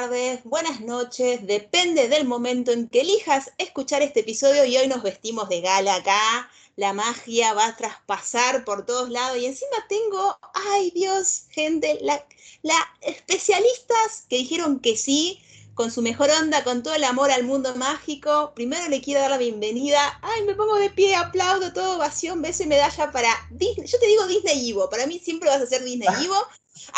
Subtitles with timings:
[0.00, 5.02] tardes, buenas noches, depende del momento en que elijas escuchar este episodio y hoy nos
[5.02, 10.38] vestimos de gala acá, la magia va a traspasar por todos lados y encima tengo,
[10.54, 12.24] ay Dios, gente, la,
[12.62, 15.42] la especialistas que dijeron que sí,
[15.78, 18.50] con su mejor onda, con todo el amor al mundo mágico.
[18.56, 20.00] Primero le quiero dar la bienvenida.
[20.22, 23.86] Ay, me pongo de pie, aplaudo, todo ovación, beso y medalla para Disney.
[23.86, 26.34] Yo te digo Disney Ivo, para mí siempre vas a ser Disney Ivo.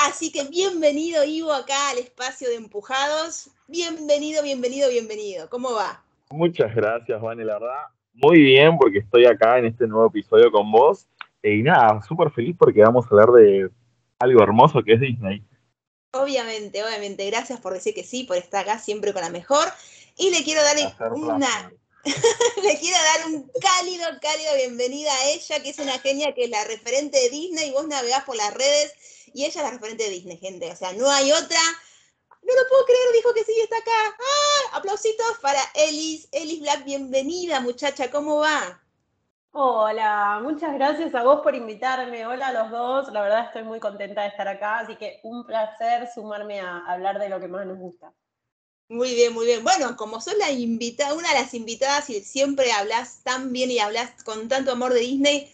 [0.09, 3.51] Así que bienvenido Ivo acá al espacio de empujados.
[3.69, 5.51] Bienvenido, bienvenido, bienvenido.
[5.51, 6.02] ¿Cómo va?
[6.30, 7.83] Muchas gracias, Vane, la verdad.
[8.15, 11.07] Muy bien, porque estoy acá en este nuevo episodio con vos.
[11.43, 13.69] Y nada, súper feliz porque vamos a hablar de
[14.19, 15.43] algo hermoso que es Disney.
[16.13, 17.27] Obviamente, obviamente.
[17.27, 19.73] Gracias por decir que sí, por estar acá siempre con la mejor.
[20.17, 20.77] Y le quiero dar
[21.13, 21.73] una.
[22.63, 26.51] le quiero dar un cálido, cálido bienvenida a ella, que es una genia que es
[26.51, 27.69] la referente de Disney.
[27.69, 28.93] Y vos navegás por las redes
[29.33, 30.71] y ella es la referente de Disney, gente.
[30.71, 31.61] O sea, no hay otra.
[32.43, 34.17] No lo puedo creer, dijo que sí, está acá.
[34.19, 34.79] ¡Ah!
[34.79, 36.29] Aplausitos para Elis.
[36.33, 38.11] Elis Black, bienvenida, muchacha.
[38.11, 38.83] ¿Cómo va?
[39.52, 42.24] Hola, muchas gracias a vos por invitarme.
[42.24, 45.45] Hola a los dos, la verdad estoy muy contenta de estar acá, así que un
[45.45, 48.12] placer sumarme a hablar de lo que más nos gusta.
[48.88, 49.65] Muy bien, muy bien.
[49.65, 53.80] Bueno, como sos la invitada, una de las invitadas y siempre hablas tan bien y
[53.80, 55.52] hablas con tanto amor de Disney,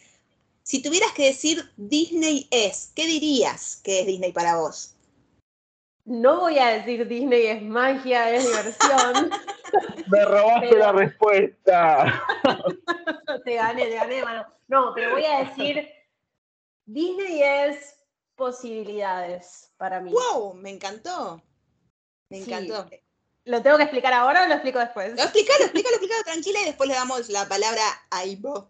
[0.62, 4.94] si tuvieras que decir Disney es, ¿qué dirías que es Disney para vos?
[6.04, 9.30] No voy a decir Disney es magia, es diversión.
[10.08, 12.22] Me robaste la respuesta.
[13.44, 14.46] te gané, te gané, mano.
[14.68, 15.88] No, pero voy a decir,
[16.84, 17.96] Disney es
[18.34, 20.12] posibilidades para mí.
[20.12, 20.54] ¡Wow!
[20.54, 21.42] Me encantó.
[22.28, 22.88] Me encantó.
[23.44, 25.14] ¿Lo tengo que explicar ahora o lo explico después?
[25.14, 28.68] No, explícalo, explícalo, explícalo tranquila y después le damos la palabra a Ivo.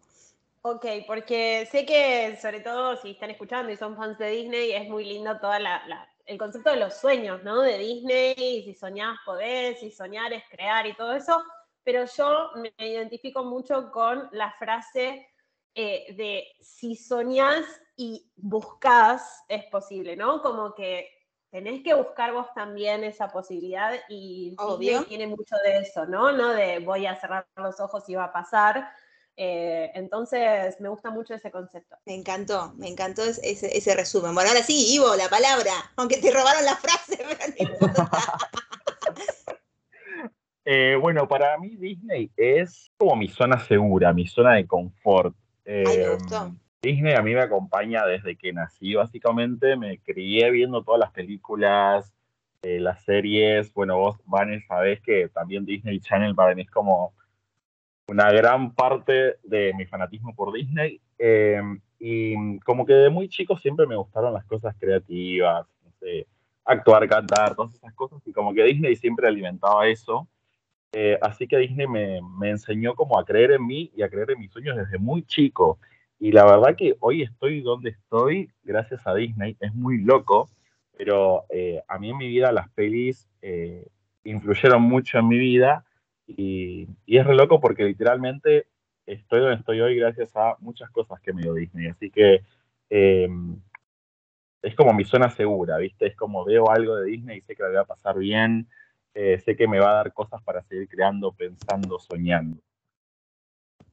[0.63, 4.89] Ok, porque sé que sobre todo si están escuchando y son fans de Disney, es
[4.89, 7.63] muy lindo toda la, el concepto de los sueños, ¿no?
[7.63, 11.43] De Disney, y si soñás podés, si soñar es crear y todo eso
[11.87, 15.29] pero yo me identifico mucho con la frase
[15.73, 17.65] eh, de si soñás
[17.97, 20.43] y buscas, es posible, ¿no?
[20.43, 21.09] Como que
[21.49, 24.57] tenés que buscar vos también esa posibilidad y
[25.07, 26.33] tiene mucho de eso, ¿no?
[26.33, 28.91] No de voy a cerrar los ojos y va a pasar.
[29.37, 31.97] Eh, entonces, me gusta mucho ese concepto.
[32.05, 34.35] Me encantó, me encantó ese, ese, resumen.
[34.35, 37.19] Bueno, ahora sí, Ivo, la palabra, aunque te robaron la frase,
[40.69, 45.33] Eh, bueno, para mí Disney es como mi zona segura, mi zona de confort.
[45.65, 46.19] Eh,
[46.83, 49.77] Disney a mí me acompaña desde que nací, básicamente.
[49.77, 52.13] Me crié viendo todas las películas,
[52.63, 53.73] eh, las series.
[53.75, 57.15] Bueno, vos, Vanessa, sabés que también Disney Channel para mí es como
[58.09, 61.01] una gran parte de mi fanatismo por Disney.
[62.01, 66.27] y como que de muy chico siempre me gustaron las cosas creativas, no sé,
[66.65, 68.21] actuar, cantar, todas esas cosas.
[68.27, 70.29] Y como que Disney siempre alimentaba eso.
[70.93, 74.41] Eh, así que Disney me, enseñó como a creer en mí y a creer en
[74.41, 75.79] mis sueños desde muy chico.
[76.19, 79.57] Y la verdad que hoy estoy donde estoy gracias a Disney.
[79.61, 80.49] Es muy loco,
[80.97, 83.87] pero eh, a mí en mi vida las pelis eh,
[84.25, 85.85] influyeron mucho en mi vida
[86.27, 88.67] y, y, es re loco porque literalmente
[89.05, 91.89] estoy donde estoy hoy gracias a muchas cosas que me dio Disney.
[91.89, 92.43] Así que
[94.67, 96.07] es como mi zona segura, ¿viste?
[96.07, 98.67] Es como veo algo de Disney y sé que la voy a pasar bien.
[99.19, 102.61] Eh, sé que me va a dar cosas para seguir creando, pensando, soñando.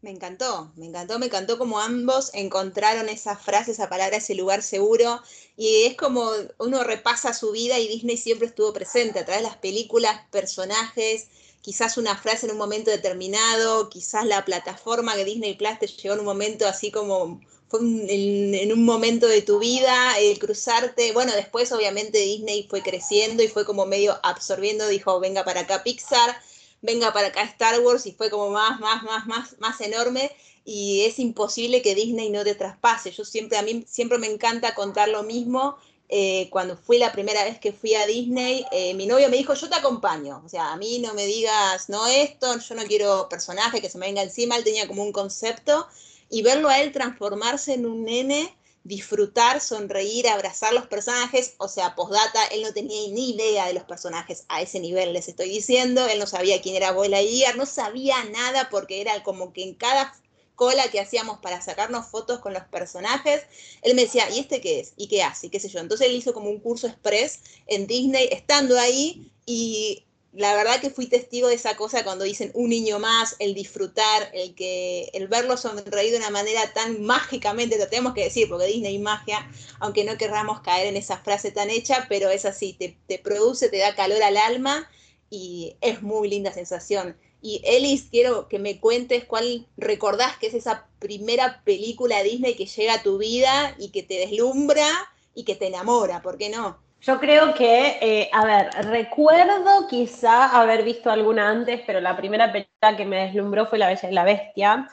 [0.01, 4.61] Me encantó, me encantó, me encantó como ambos encontraron esa frase, esa palabra, ese lugar
[4.61, 5.21] seguro.
[5.55, 9.47] Y es como uno repasa su vida y Disney siempre estuvo presente a través de
[9.47, 11.29] las películas, personajes,
[11.61, 16.15] quizás una frase en un momento determinado, quizás la plataforma que Disney Plus te llegó
[16.15, 17.39] en un momento así como
[17.73, 23.41] fue en, un momento de tu vida, el cruzarte, bueno, después obviamente Disney fue creciendo
[23.41, 26.37] y fue como medio absorbiendo, dijo, venga para acá Pixar,
[26.83, 30.29] venga para acá Star Wars y fue como más, más, más, más, más enorme
[30.63, 33.09] y es imposible que Disney no te traspase.
[33.09, 35.75] Yo siempre, a mí siempre me encanta contar lo mismo.
[36.09, 39.55] Eh, cuando fui la primera vez que fui a Disney, eh, mi novio me dijo,
[39.55, 40.43] yo te acompaño.
[40.45, 43.97] O sea, a mí no me digas, no esto, yo no quiero personaje que se
[43.97, 44.57] me venga encima.
[44.57, 45.87] Él tenía como un concepto
[46.33, 51.93] y verlo a él transformarse en un nene, disfrutar, sonreír, abrazar los personajes, o sea,
[51.93, 56.07] postdata, él no tenía ni idea de los personajes a ese nivel, les estoy diciendo,
[56.07, 59.75] él no sabía quién era Abuela Igar, no sabía nada porque era como que en
[59.75, 60.11] cada
[60.55, 63.43] cola que hacíamos para sacarnos fotos con los personajes,
[63.83, 64.93] él me decía, ¿y este qué es?
[64.97, 65.47] ¿Y qué hace?
[65.47, 65.81] ¿Y qué sé yo?
[65.81, 70.03] Entonces él hizo como un curso express en Disney, estando ahí, y
[70.35, 74.31] la verdad que fui testigo de esa cosa cuando dicen un niño más, el disfrutar,
[74.33, 78.65] el que el verlo sonreír de una manera tan mágicamente, lo tenemos que decir, porque
[78.65, 79.47] Disney magia,
[79.79, 83.69] aunque no querramos caer en esa frase tan hecha, pero es así, te, te produce,
[83.69, 84.89] te da calor al alma
[85.29, 87.15] y es muy linda sensación.
[87.41, 92.65] Y Elis, quiero que me cuentes cuál recordás que es esa primera película Disney que
[92.65, 94.87] llega a tu vida y que te deslumbra
[95.35, 96.79] y que te enamora, ¿por qué no?
[97.03, 102.49] Yo creo que, eh, a ver, recuerdo quizá haber visto alguna antes, pero la primera
[102.49, 104.87] película que me deslumbró fue La Bella y la Bestia,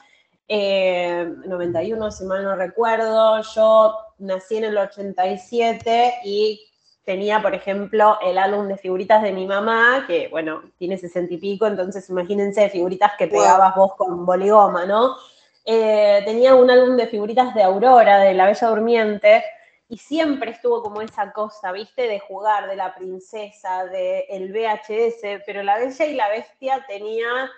[0.48, 3.40] 91 eh, si mal no recuerdo.
[3.54, 6.60] Yo nací en el 87 y
[7.04, 11.38] tenía, por ejemplo, el álbum de figuritas de mi mamá, que, bueno, tiene sesenta y
[11.38, 15.14] pico, entonces imagínense figuritas que pegabas vos con boligoma, ¿no?
[15.64, 19.44] Eh, tenía un álbum de figuritas de Aurora, de La Bella Durmiente,
[19.90, 22.02] y siempre estuvo como esa cosa, ¿viste?
[22.02, 27.50] De jugar, de la princesa, del el VHS, pero La Bella y la Bestia tenía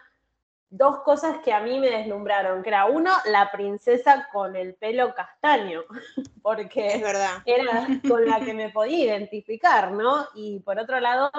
[0.70, 5.14] dos cosas que a mí me deslumbraron, que era uno, la princesa con el pelo
[5.14, 5.82] castaño,
[6.42, 7.42] porque es verdad.
[7.44, 10.26] era con la que me podía identificar, ¿no?
[10.34, 11.30] Y por otro lado,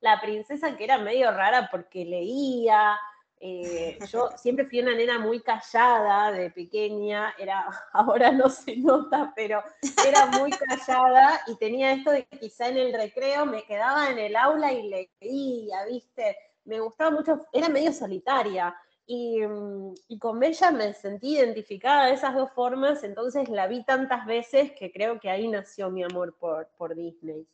[0.00, 2.98] la princesa que era medio rara porque leía,
[3.42, 9.32] eh, yo siempre fui una nena muy callada de pequeña, era, ahora no se nota,
[9.34, 9.62] pero
[10.06, 14.18] era muy callada y tenía esto de que quizá en el recreo me quedaba en
[14.18, 16.36] el aula y leía, ¿viste?
[16.64, 18.74] me gustaba mucho, era medio solitaria.
[19.06, 23.84] Y, mm, y, con Bella me sentí identificada de esas dos formas, entonces la vi
[23.84, 27.44] tantas veces que creo que ahí nació mi amor por, por Disney.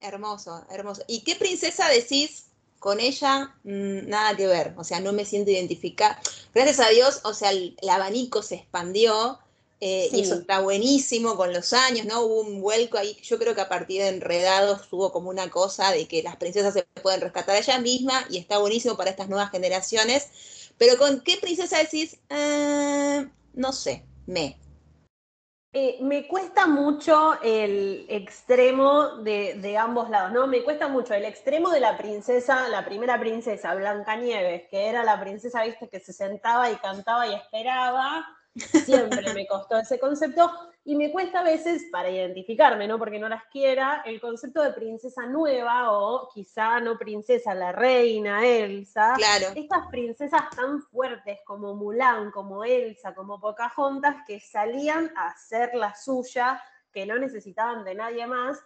[0.00, 1.02] Hermoso, hermoso.
[1.08, 3.54] ¿Y qué princesa decís con ella?
[3.64, 6.20] Mm, nada que ver, o sea, no me siento identificada.
[6.54, 9.38] Gracias a Dios, o sea, el abanico se expandió
[9.80, 12.22] eh, y eso está buenísimo con los años, ¿no?
[12.22, 13.16] Hubo un vuelco ahí.
[13.22, 16.74] Yo creo que a partir de Enredados hubo como una cosa de que las princesas
[16.74, 20.26] se pueden rescatar a ellas mismas y está buenísimo para estas nuevas generaciones.
[20.78, 22.16] Pero ¿con qué princesa decís?
[22.28, 24.58] Eh, no sé, me.
[25.72, 30.46] Eh, me cuesta mucho el extremo de, de, ambos lados, ¿no?
[30.46, 35.20] Me cuesta mucho el extremo de la princesa, la primera princesa, Blancanieves, que era la
[35.20, 38.26] princesa, viste, que se sentaba y cantaba y esperaba,
[38.58, 40.50] Siempre me costó ese concepto
[40.88, 44.72] y me cuesta a veces para identificarme, no porque no las quiera, el concepto de
[44.72, 49.12] princesa nueva o quizá no princesa, la reina Elsa.
[49.18, 49.48] Claro.
[49.54, 55.94] Estas princesas tan fuertes como Mulan, como Elsa, como Pocahontas, que salían a hacer la
[55.94, 56.58] suya,
[56.90, 58.58] que no necesitaban de nadie más.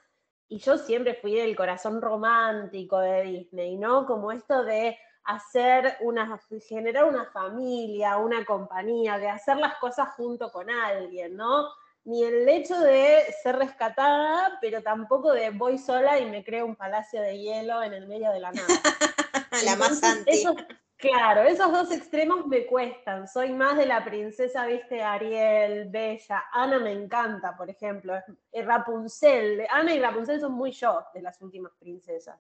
[0.47, 4.07] Y yo siempre fui del corazón romántico de Disney, ¿no?
[4.07, 10.53] Como esto de hacer una, generar una familia, una compañía, de hacer las cosas junto
[10.53, 11.82] con alguien, ¿no?
[12.05, 16.77] Ni el hecho de ser rescatada, pero tampoco de voy sola y me creo un
[16.77, 18.69] palacio de hielo en el medio de la nada.
[19.65, 20.55] la más antigua.
[21.03, 23.27] Claro, esos dos extremos me cuestan.
[23.27, 26.45] Soy más de la princesa, viste, Ariel, Bella.
[26.53, 28.15] Ana me encanta, por ejemplo.
[28.53, 29.67] Rapunzel.
[29.69, 32.39] Ana y Rapunzel son muy yo de las últimas princesas.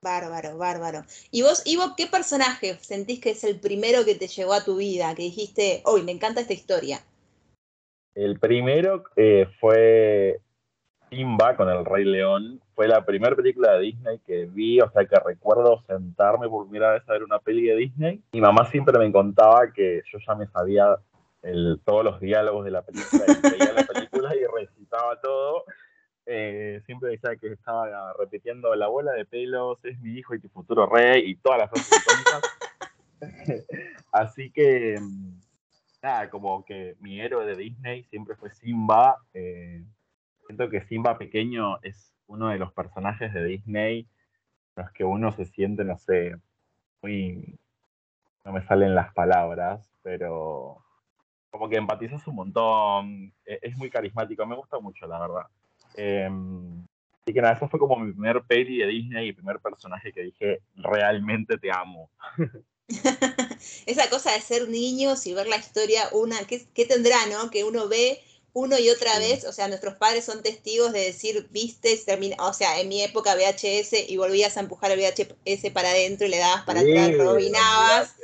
[0.00, 1.04] Bárbaro, bárbaro.
[1.32, 4.76] ¿Y vos, Ivo, qué personaje sentís que es el primero que te llegó a tu
[4.76, 5.12] vida?
[5.16, 7.04] Que dijiste, hoy me encanta esta historia.
[8.16, 10.40] El primero eh, fue
[11.10, 12.62] Simba con el Rey León.
[12.74, 16.94] Fue la primera película de Disney que vi, o sea que recuerdo sentarme por primera
[16.94, 18.22] vez a ver una peli de Disney.
[18.32, 20.96] Mi mamá siempre me contaba que yo ya me sabía
[21.84, 25.64] todos los diálogos de la película y veía la película y recitaba todo.
[26.24, 30.48] Eh, siempre decía que estaba repitiendo la abuela de pelos es mi hijo y tu
[30.48, 32.02] futuro rey y todas las frases
[34.12, 35.45] Así que, mm,
[36.06, 39.16] nada, como que mi héroe de Disney siempre fue Simba.
[39.34, 39.84] Eh,
[40.46, 44.08] siento que Simba pequeño es uno de los personajes de Disney
[44.76, 46.36] los que uno se siente, no sé,
[47.02, 47.58] muy...
[48.44, 50.84] No me salen las palabras, pero
[51.50, 55.46] como que empatizas un montón, e, es muy carismático, me gusta mucho, la verdad.
[55.96, 56.84] Em,
[57.22, 60.22] así que nada, eso fue como mi primer peli de Disney y primer personaje que
[60.22, 62.10] dije, realmente te amo.
[63.86, 67.50] Esa cosa de ser niños y ver la historia, una, ¿qué, ¿qué, tendrá, no?
[67.50, 68.22] Que uno ve
[68.56, 72.54] uno y otra vez, o sea, nuestros padres son testigos de decir, viste, termina, o
[72.54, 76.38] sea, en mi época VHS y volvías a empujar el VHS para adentro y le
[76.38, 78.14] dabas para atrás, robinabas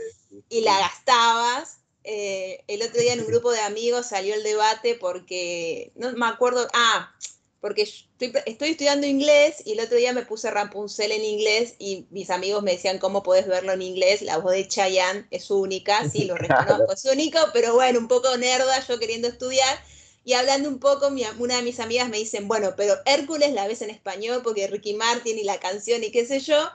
[0.49, 1.81] y la gastabas.
[2.05, 6.27] Eh, el otro día en un grupo de amigos salió el debate porque, no me
[6.27, 7.15] acuerdo, ah,
[7.63, 12.29] porque estoy, estudiando inglés y el otro día me puse Rapunzel en inglés y mis
[12.29, 16.25] amigos me decían cómo puedes verlo en inglés, la voz de Chayanne es única, sí,
[16.25, 19.79] lo reconozco, es único, pero bueno, un poco nerda yo queriendo estudiar.
[20.25, 23.83] Y hablando un poco, una de mis amigas me dicen, bueno, pero Hércules la ves
[23.83, 26.69] en español porque Ricky Martin y la canción y qué sé yo.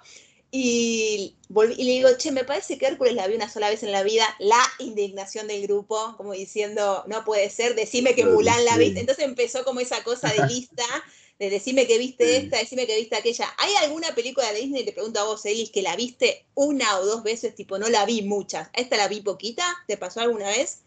[0.50, 3.84] Y, volví, y le digo, che, me parece que Hércules la vi una sola vez
[3.84, 8.64] en la vida, la indignación del grupo, como diciendo, no puede ser, decime que Mulan
[8.64, 9.02] la viste.
[9.02, 10.86] Entonces empezó como esa cosa de lista,
[11.38, 13.54] de decime que viste esta, decime que viste aquella.
[13.58, 17.06] ¿Hay alguna película de Disney, te pregunto a vos, Elis, que la viste una o
[17.06, 17.54] dos veces?
[17.54, 18.70] Tipo, no la vi muchas.
[18.74, 19.64] ¿Esta la vi poquita?
[19.86, 20.84] ¿Te pasó alguna vez?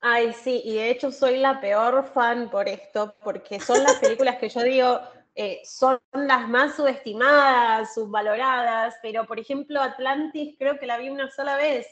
[0.00, 4.36] Ay, sí, y de hecho soy la peor fan por esto, porque son las películas
[4.36, 5.00] que yo digo,
[5.34, 11.30] eh, son las más subestimadas, subvaloradas, pero por ejemplo Atlantis creo que la vi una
[11.30, 11.86] sola vez.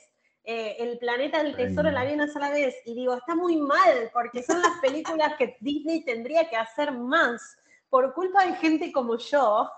[0.45, 4.11] Eh, el planeta del tesoro la vi una sola vez y digo, está muy mal
[4.13, 7.57] porque son las películas que Disney tendría que hacer más
[7.89, 9.71] por culpa de gente como yo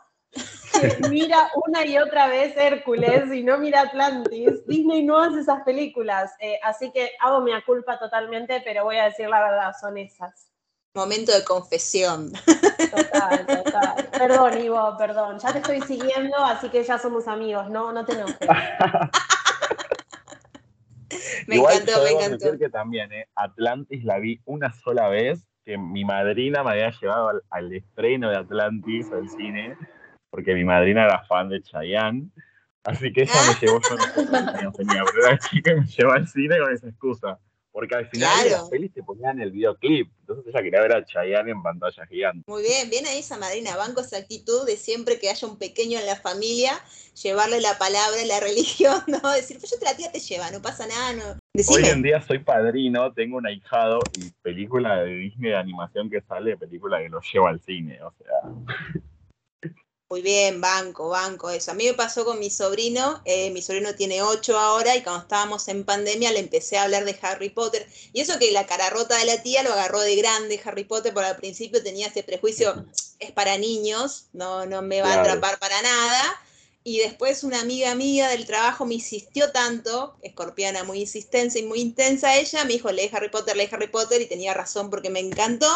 [0.73, 4.67] que mira una y otra vez Hércules y no mira Atlantis.
[4.67, 9.05] Disney no hace esas películas, eh, así que hago mi culpa totalmente, pero voy a
[9.05, 10.54] decir la verdad, son esas.
[10.95, 12.31] Momento de confesión.
[12.31, 14.09] Total, total.
[14.13, 15.41] Perdón, Ivo, perdón.
[15.41, 18.39] Ya te estoy siguiendo, así que ya somos amigos, no, no te enojes.
[21.49, 22.45] me encantó, me encantó.
[22.45, 26.93] Decir que también, eh, Atlantis la vi una sola vez, que mi madrina me había
[26.93, 29.77] llevado al, al estreno de Atlantis al cine,
[30.31, 32.29] porque mi madrina era fan de Chayanne.
[32.85, 33.97] Así que ella me llevó, yo
[34.63, 37.41] no tenía, pero era chica me llevó al cine con esa excusa.
[37.75, 38.45] Porque al final Claro.
[38.45, 40.09] de las pelis te ponían el videoclip.
[40.21, 42.45] Entonces ella quería ver a Chayanne en pantalla gigante.
[42.47, 45.99] Muy bien, bien ahí esa madrina, banco esa actitud de siempre que haya un pequeño
[45.99, 46.73] en la familia,
[47.21, 49.29] llevarle la palabra la religión, ¿no?
[49.33, 51.39] Decir, pues yo te la tía te lleva, no pasa nada, no.
[51.69, 56.21] Hoy en día soy padrino, tengo un ahijado y película de Disney de animación que
[56.21, 58.01] sale, película que lo lleva al cine.
[58.05, 59.03] O sea,
[60.15, 61.73] Muy bien, banco, banco, eso.
[61.73, 65.23] A mí me pasó con mi sobrino, eh, mi sobrino tiene ocho ahora y cuando
[65.23, 67.85] estábamos en pandemia le empecé a hablar de Harry Potter.
[68.13, 71.13] Y eso que la cara rota de la tía lo agarró de grande Harry Potter,
[71.13, 72.87] porque al principio tenía ese prejuicio,
[73.19, 76.41] es para niños, no, no me va a atrapar para nada.
[76.85, 81.81] Y después una amiga mía del trabajo me insistió tanto, escorpiana muy insistente y muy
[81.81, 85.19] intensa ella, me dijo, lee Harry Potter, lee Harry Potter, y tenía razón porque me
[85.19, 85.67] encantó.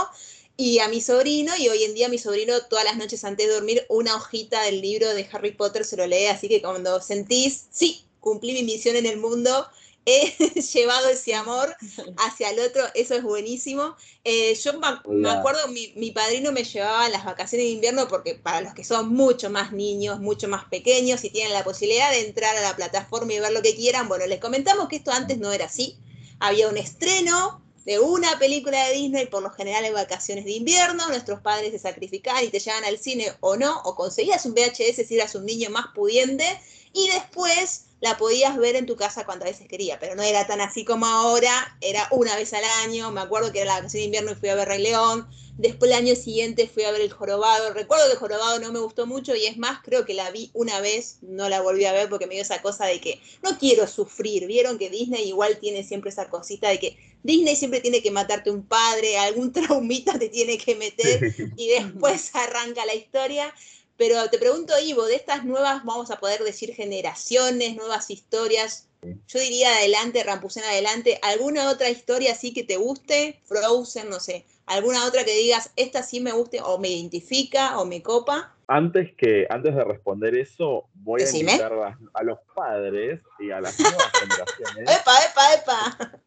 [0.60, 3.54] Y a mi sobrino, y hoy en día mi sobrino todas las noches antes de
[3.54, 7.68] dormir, una hojita del libro de Harry Potter se lo lee, así que cuando sentís,
[7.70, 9.68] sí, cumplí mi misión en el mundo,
[10.04, 10.34] he
[10.72, 11.76] llevado ese amor
[12.16, 13.94] hacia el otro, eso es buenísimo.
[14.24, 18.34] Eh, yo me, acuerdo, mi, mi padrino me llevaba en las vacaciones de invierno porque
[18.34, 22.26] para los que son mucho más niños, mucho más pequeños y tienen la posibilidad de
[22.26, 25.38] entrar a la plataforma y ver lo que quieran, bueno, les comentamos que esto antes
[25.38, 26.00] no era así.
[26.40, 31.09] Había un estreno de una película de Disney, por lo general en vacaciones de invierno,
[31.09, 35.07] nuestros padres se sacrificaban y te llevaban al cine o no, o conseguías un VHS
[35.09, 36.45] si eras un niño más pudiente,
[36.92, 40.61] y después la podías ver en tu casa cuantas veces quería, pero no era tan
[40.61, 44.04] así como ahora, era una vez al año, me acuerdo que era la vacación de
[44.04, 45.26] invierno y fui a ver Rey León,
[45.57, 48.80] después el año siguiente fui a ver El Jorobado, recuerdo que El Jorobado no me
[48.80, 51.92] gustó mucho y es más, creo que la vi una vez, no la volví a
[51.95, 55.57] ver porque me dio esa cosa de que no quiero sufrir, vieron que Disney igual
[55.59, 60.18] tiene siempre esa cosita de que Disney siempre tiene que matarte un padre, algún traumita
[60.18, 63.52] te tiene que meter y después arranca la historia.
[63.96, 69.38] Pero te pregunto, Ivo, de estas nuevas, vamos a poder decir generaciones, nuevas historias, yo
[69.38, 73.40] diría adelante, Rampusén adelante, ¿alguna otra historia así que te guste?
[73.44, 77.84] Frozen, no sé, alguna otra que digas, esta sí me guste o me identifica o
[77.84, 78.54] me copa.
[78.66, 81.52] Antes, que, antes de responder eso, voy Decime.
[81.52, 86.20] a invitar a, a los padres y a las nuevas generaciones ¡Epa, epa, epa!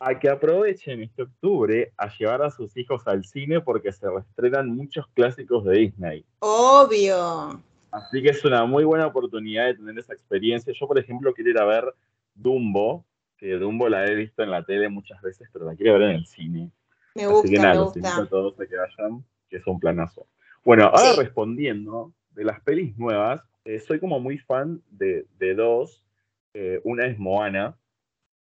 [0.00, 4.68] A que aprovechen este octubre a llevar a sus hijos al cine porque se reestrenan
[4.74, 6.24] muchos clásicos de Disney.
[6.40, 7.60] Obvio.
[7.90, 10.72] Así que es una muy buena oportunidad de tener esa experiencia.
[10.78, 11.94] Yo, por ejemplo, quiero ir a ver
[12.34, 13.04] Dumbo,
[13.36, 16.16] que Dumbo la he visto en la tele muchas veces, pero la quiero ver en
[16.16, 16.70] el cine.
[17.14, 18.16] Me Así gusta, que nada, me los gusta.
[18.22, 20.26] a todos a que vayan, que es un planazo.
[20.64, 21.18] Bueno, ahora Sí.
[21.20, 26.04] respondiendo de las pelis nuevas, eh, soy como muy fan de, de dos.
[26.54, 27.76] Eh, una es Moana.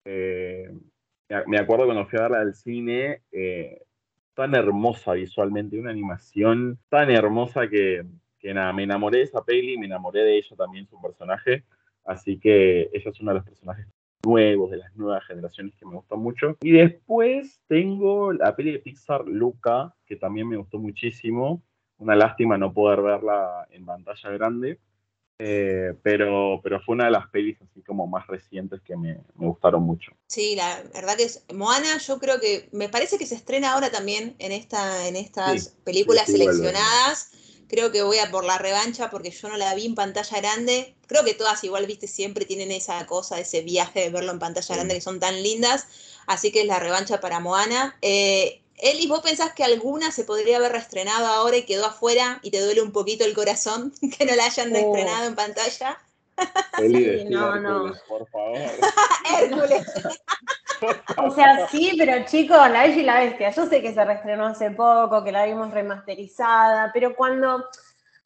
[0.06, 0.72] Eh,
[1.48, 3.84] me- acuerdo cuando fui a verla al cine, eh,
[4.34, 8.06] tan hermosa visualmente, una animación tan hermosa que,
[8.40, 11.64] que nada, me enamoré de esa peli, me enamoré de ella también, su personaje.
[12.06, 13.86] Así que ella es uno de los personajes
[14.24, 16.58] nuevos, de las nuevas generaciones que me gustó mucho.
[16.62, 21.62] Y después tengo la peli de Pixar, Luca, que también me gustó muchísimo.
[21.98, 24.80] Una lástima no poder verla en pantalla grande,
[25.40, 29.48] eh, pero, pero fue una de las pelis así como más recientes que me, me
[29.48, 30.12] gustaron mucho.
[30.28, 33.90] Sí, la verdad que es Moana, yo creo que me parece que se estrena ahora
[33.90, 36.54] también en esta en estas Sí, películas sí, sí, vuelve.
[36.54, 37.32] seleccionadas.
[37.68, 40.96] Creo que voy a por la revancha porque yo no la vi en pantalla grande.
[41.08, 44.76] Creo que todas igual, viste, siempre tienen esa cosa, ese viaje de verlo en pantalla
[44.76, 45.88] grande que son tan lindas.
[46.28, 47.98] Así que es la revancha para Moana.
[48.02, 52.52] Eh, Eli, ¿vos pensás que alguna se podría haber reestrenado ahora y quedó afuera y
[52.52, 55.98] te duele un poquito el corazón que no la hayan reestrenado en pantalla?
[56.78, 57.94] Eli, no, no.
[58.08, 58.58] por favor.
[59.42, 59.86] Hércules.
[61.18, 64.46] O sea, sí, pero chicos, La Bella y la Bestia, yo sé que se reestrenó
[64.48, 67.66] hace poco, que la vimos remasterizada, pero cuando,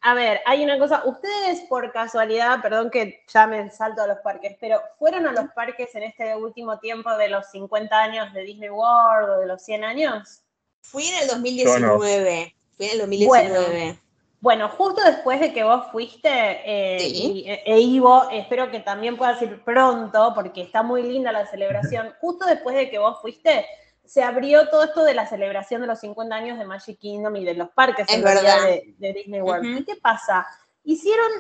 [0.02, 4.20] a ver, hay una cosa, ustedes por casualidad, perdón que ya me salto a los
[4.20, 8.44] parques, pero ¿fueron a los parques en este último tiempo de los 50 años de
[8.44, 10.43] Disney World o de los 100 años?
[10.84, 12.56] Fui en el 2019.
[12.78, 14.00] Fui en el 2019.
[14.44, 19.42] Bueno, justo después de que vos fuiste, eh, e, e, Ivo, espero que también puedas
[19.42, 22.14] ir pronto, porque está muy linda la celebración.
[22.20, 23.66] Justo después de que vos fuiste,
[24.04, 27.46] se abrió todo esto de la celebración de los 50 años de Magic Kingdom y
[27.46, 28.66] de los parques en verdad.
[28.98, 29.80] De, Disney World.
[29.80, 30.46] ¿Y qué pasa?
[30.84, 31.32] Hicieron,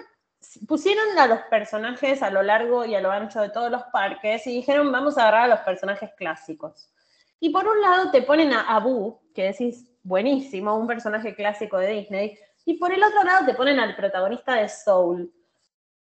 [0.65, 4.47] pusieron a los personajes a lo largo y a lo ancho de todos los parques
[4.47, 6.89] y dijeron, vamos a agarrar a los personajes clásicos.
[7.43, 11.89] Y por un lado te ponen a Abu, que decís, buenísimo, un personaje clásico de
[11.89, 15.29] Disney, y por el otro lado te ponen al protagonista de Soul.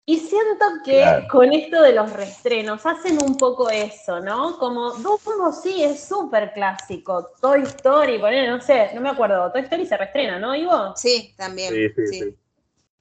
[0.06, 4.58] Y siento que con esto de los restrenos hacen un poco eso, ¿no?
[4.58, 7.32] Como Dumbo sí es súper clásico.
[7.42, 9.52] Toy Story, poner, no sé, no me acuerdo.
[9.52, 10.96] Toy Story se restrena, ¿no, Ivo?
[10.96, 11.74] Sí, también.
[12.10, 12.34] Sí,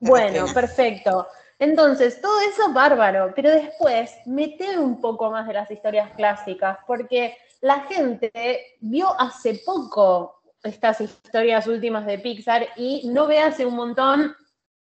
[0.00, 1.29] Bueno, perfecto.
[1.61, 7.37] Entonces, todo eso bárbaro, pero después mete un poco más de las historias clásicas, porque
[7.64, 8.30] la gente
[8.80, 14.37] vio hace poco estas historias últimas de Pixar y no ve hace un montón,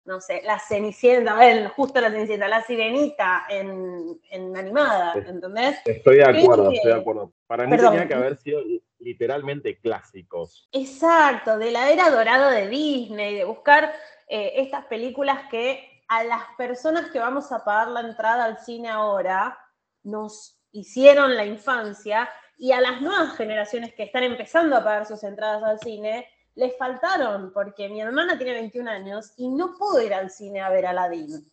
[0.04, 4.18] no sé, la Cenicienta, justo la Cenicienta, la Sirenita en,
[4.56, 5.78] animada, ¿entendés?
[5.84, 7.32] Estoy de acuerdo, estoy de acuerdo.
[7.46, 8.60] Para mí tenía que haber sido
[8.98, 10.68] literalmente clásicos.
[10.72, 13.94] Exacto, de la era dorada de Disney, de buscar
[14.26, 18.88] eh, estas películas que a las personas que vamos a pagar la entrada al cine
[18.88, 19.56] ahora
[20.02, 22.28] nos hicieron la infancia
[22.62, 26.78] y a las nuevas generaciones que están empezando a pagar sus entradas al cine, les
[26.78, 30.86] faltaron, porque mi hermana tiene 21 años y no pudo ir al cine a ver
[30.86, 31.44] a Aladdin.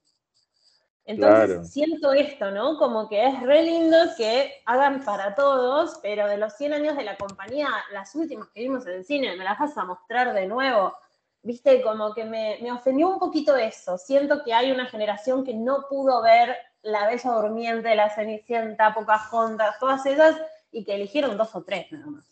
[1.05, 2.77] Entonces siento esto, ¿no?
[2.77, 7.05] Como que es re lindo que hagan para todos, pero de los 100 años de
[7.05, 10.45] la compañía, las últimas que vimos en el cine, me las vas a mostrar de
[10.45, 10.95] nuevo.
[11.41, 13.97] Viste, como que me, me ofendió un poquito eso.
[13.97, 19.79] Siento que hay una generación que no pudo ver La Bella Durmiente, La Cenicienta, Pocahontas,
[19.79, 20.35] todas esas,
[20.71, 22.25] y que eligieron dos o tres nada más.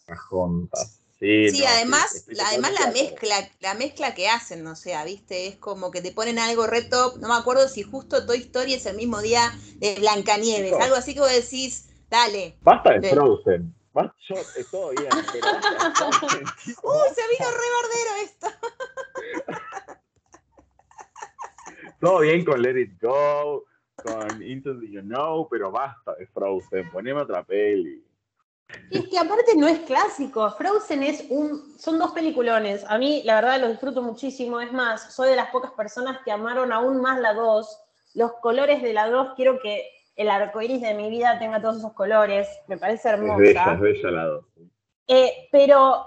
[1.19, 5.55] Sí, sí además, la, además la mezcla, la mezcla que hacen, o sea, viste, es
[5.55, 8.85] como que te ponen algo re top, no me acuerdo si justo Toy Story es
[8.85, 12.55] el mismo día de Blancanieves, algo así que vos decís, dale.
[12.61, 13.73] Basta de, Frozen.
[14.29, 14.35] Yo,
[14.69, 15.47] todo bien, pero
[16.83, 18.47] ¡Uh, se vino re bardero esto!
[21.99, 26.91] todo bien con Let It Go, con Into the You Know, pero basta de Frozen,
[26.91, 28.06] poneme otra peli.
[28.89, 30.49] Y es que aparte no es clásico.
[30.51, 31.77] Frozen es un.
[31.77, 32.85] Son dos peliculones.
[32.87, 34.59] A mí, la verdad, lo disfruto muchísimo.
[34.59, 37.79] Es más, soy de las pocas personas que amaron aún más la 2.
[38.15, 41.77] Los colores de la 2, quiero que el arco iris de mi vida tenga todos
[41.77, 42.47] esos colores.
[42.67, 43.33] Me parece hermosa.
[43.35, 44.45] Es bella, es bella la 2.
[45.09, 46.05] Eh, pero,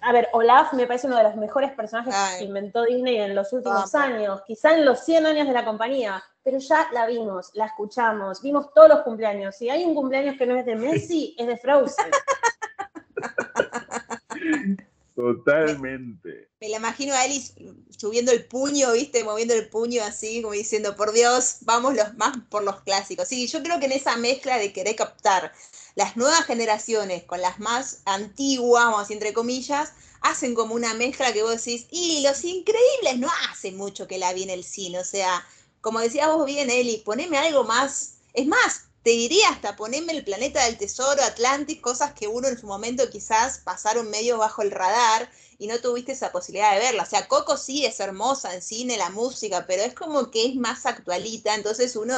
[0.00, 3.52] a ver, Olaf me parece uno de los mejores personajes que inventó Disney en los
[3.52, 4.42] últimos años.
[4.46, 8.72] Quizá en los 100 años de la compañía pero ya la vimos, la escuchamos, vimos
[8.74, 9.56] todos los cumpleaños.
[9.56, 12.10] Si hay un cumpleaños que no es de Messi, es de Frozen.
[15.14, 16.48] Totalmente.
[16.60, 17.54] Me, la imagino a Alice
[17.96, 19.24] subiendo el puño, ¿viste?
[19.24, 23.28] Moviendo el puño así, como diciendo, por Dios, vamos los más por los clásicos.
[23.28, 25.52] Sí, yo creo que en esa mezcla de querer captar
[25.94, 31.42] las nuevas generaciones con las más antiguas, vamos entre comillas, hacen como una mezcla que
[31.42, 35.04] vos decís, y los increíbles no hacen mucho que la vi en el cine, o
[35.04, 35.44] sea,
[35.82, 38.14] como decías vos bien, Eli, poneme algo más.
[38.32, 42.58] Es más, te diría hasta poneme el planeta del tesoro, Atlantis, cosas que uno en
[42.58, 47.02] su momento quizás pasaron medio bajo el radar y no tuviste esa posibilidad de verla.
[47.02, 50.54] O sea, Coco sí es hermosa en cine, la música, pero es como que es
[50.54, 52.14] más actualita, entonces uno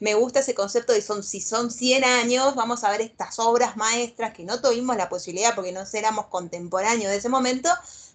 [0.00, 3.76] me gusta ese concepto de son, si son 100 años, vamos a ver estas obras
[3.76, 7.70] maestras que no tuvimos la posibilidad porque no éramos contemporáneos de ese momento,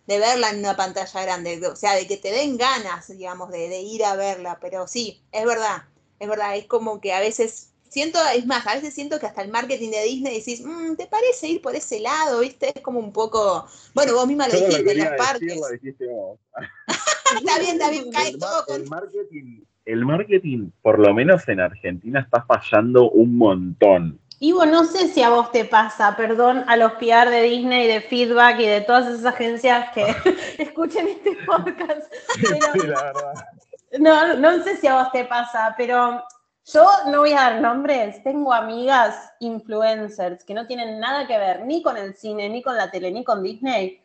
[0.10, 3.80] de verla en una pantalla grande, o sea, de que te den ganas, digamos, de,
[3.80, 5.84] ir a verla, pero sí, es verdad,
[6.17, 9.43] es verdad, es como que a veces siento, es más, a veces siento que hasta
[9.43, 12.39] el marketing de Disney decís, mm, ¿te parece ir por ese lado?
[12.39, 12.72] ¿Viste?
[12.74, 15.54] Es como un poco, bueno, vos misma lo dijiste en las partes.
[15.84, 18.82] está bien, está bien, cae todo con...
[18.82, 24.19] El marketing, el marketing, por lo menos en Argentina, está fallando un montón.
[24.41, 27.99] Ivo, no sé si a vos te pasa, perdón a los PR de Disney, de
[27.99, 30.06] Feedback y de todas esas agencias que
[30.58, 32.12] escuchen este podcast.
[32.36, 33.34] sí, la verdad.
[33.99, 36.23] No, no sé si a vos te pasa, pero
[36.71, 41.65] Yo no voy a dar nombres, tengo amigas influencers que no tienen nada que ver
[41.65, 44.02] ni con el cine, ni con la tele, ni con Disney.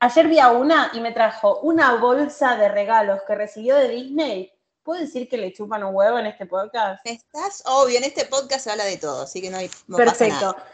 [0.00, 4.52] Ayer vi a una y me trajo una bolsa de regalos que recibió de Disney.
[4.86, 7.04] ¿Puedo decir que le chupan un huevo en este podcast?
[7.04, 10.34] Estás obvio, en este podcast se habla de todo, así que no hay no Perfecto.
[10.36, 10.66] Pasa nada.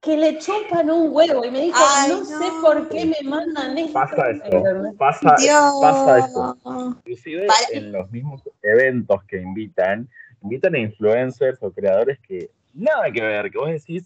[0.00, 2.24] Que le chupan un huevo y me dijo, Ay, no, no.
[2.24, 3.92] sé por qué me mandan esto.
[3.92, 4.94] Pasa eso, ¿Entendés?
[4.98, 5.36] pasa,
[5.80, 6.58] pasa eso.
[7.06, 10.10] Inclusive Para- en los mismos eventos que invitan,
[10.42, 14.04] invitan a influencers o creadores que nada que ver, que vos decís,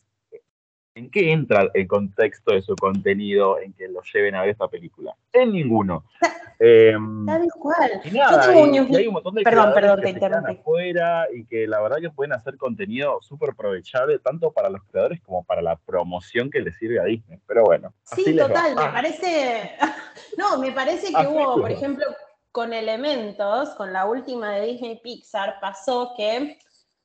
[0.98, 4.68] ¿en qué entra el contexto de su contenido en que lo lleven a ver esta
[4.68, 5.14] película?
[5.32, 6.04] En ninguno.
[6.60, 8.00] Em, Tal cual.
[8.02, 10.10] y nada, tengo un y- news- y hay un montón de Perdón, perdón, que te
[10.10, 10.52] interrumpí.
[10.54, 15.20] afuera y que la verdad que pueden hacer contenido súper aprovechable tanto para los creadores
[15.20, 17.38] como para la promoción que les sirve a Disney.
[17.46, 19.70] Pero bueno, Sí, total, me Ah, parece.
[20.36, 22.04] No, me parece que hubo, por ejemplo,
[22.50, 26.58] con Elementos, con la última de Disney Pixar, pasó que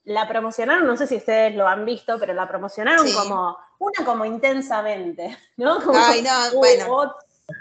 [0.06, 3.14] la promocionaron, no sé si ustedes lo han visto, pero la promocionaron Sí.
[3.14, 5.82] como, una como intensamente, ¿no?
[5.82, 6.86] Como, Ay, no, bueno.
[6.88, 7.16] ot-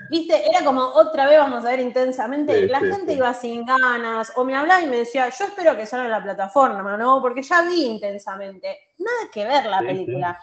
[0.08, 3.16] Viste, era como otra vez vamos a ver intensamente, Sí, y la sí, gente sí.
[3.18, 6.22] iba sin ganas, o me hablaba y me decía, yo espero que salga en la
[6.22, 7.20] plataforma, ¿no?
[7.20, 8.78] Porque ya vi intensamente.
[8.98, 9.92] Nada que ver la Sí, sí.
[9.92, 10.40] película.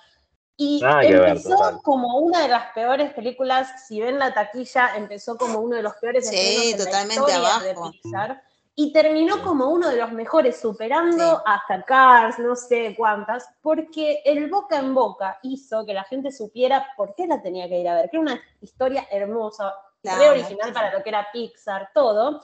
[0.58, 4.96] Y Nada que ver, empezó como una de las peores películas, si ven la taquilla,
[4.98, 7.64] empezó como uno de los peores Sí, estrenos en la totalmente historia abajo.
[7.64, 8.44] de Pixar.
[8.82, 11.42] Y terminó como uno de los mejores, superando Sí.
[11.46, 16.88] hasta Cars, no sé cuántas, porque el boca en boca hizo que la gente supiera
[16.96, 20.30] por qué la tenía que ir a ver, que era una historia hermosa, re amo,
[20.30, 22.42] original para lo que era Pixar, todo.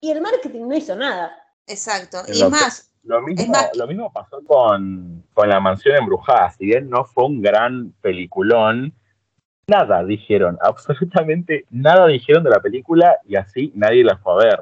[0.00, 1.36] Y el marketing no hizo nada.
[1.66, 2.22] Exacto.
[2.26, 5.96] Y lo que- más, Lo mismo, Es más- lo mismo pasó con, con La Mansión
[5.96, 6.50] Embrujada.
[6.52, 8.94] Si bien no fue un gran peliculón,
[9.66, 14.60] nada dijeron, absolutamente nada dijeron de la película y así nadie la fue a ver.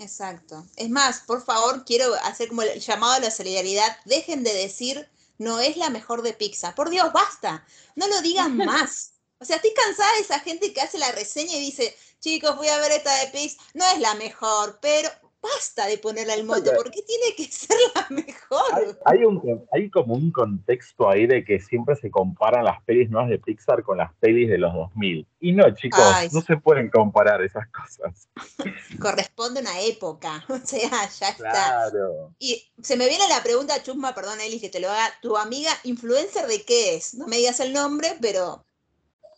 [0.00, 0.66] Exacto.
[0.76, 3.98] Es más, por favor, quiero hacer como el llamado a la solidaridad.
[4.06, 6.74] Dejen de decir no es la mejor de Pixar.
[6.74, 7.66] Por Dios, basta.
[7.96, 9.12] No lo digan más.
[9.38, 12.68] O sea, estoy cansada de esa gente que hace la reseña y dice, chicos, voy
[12.68, 13.66] a ver esta de Pixar.
[13.74, 15.10] No es la mejor, pero
[15.42, 16.70] basta de ponerle al mote.
[16.72, 18.98] ¿Por qué tiene que ser la mejor?
[19.04, 23.30] hay un, hay como un contexto ahí de que siempre se comparan las pelis nuevas
[23.30, 25.26] de Pixar con las pelis de los 2000.
[25.40, 28.28] Y no, chicos, Ay, no se pueden comparar esas cosas.
[29.00, 30.44] Corresponde a una época.
[30.60, 31.34] O sea, ya está.
[31.36, 32.34] Claro.
[32.38, 35.08] Y se me viene la pregunta, Chusma, perdón, Eli, que te lo haga.
[35.22, 37.14] ¿Tu amiga influencer de qué es?
[37.14, 38.66] No me digas el nombre, pero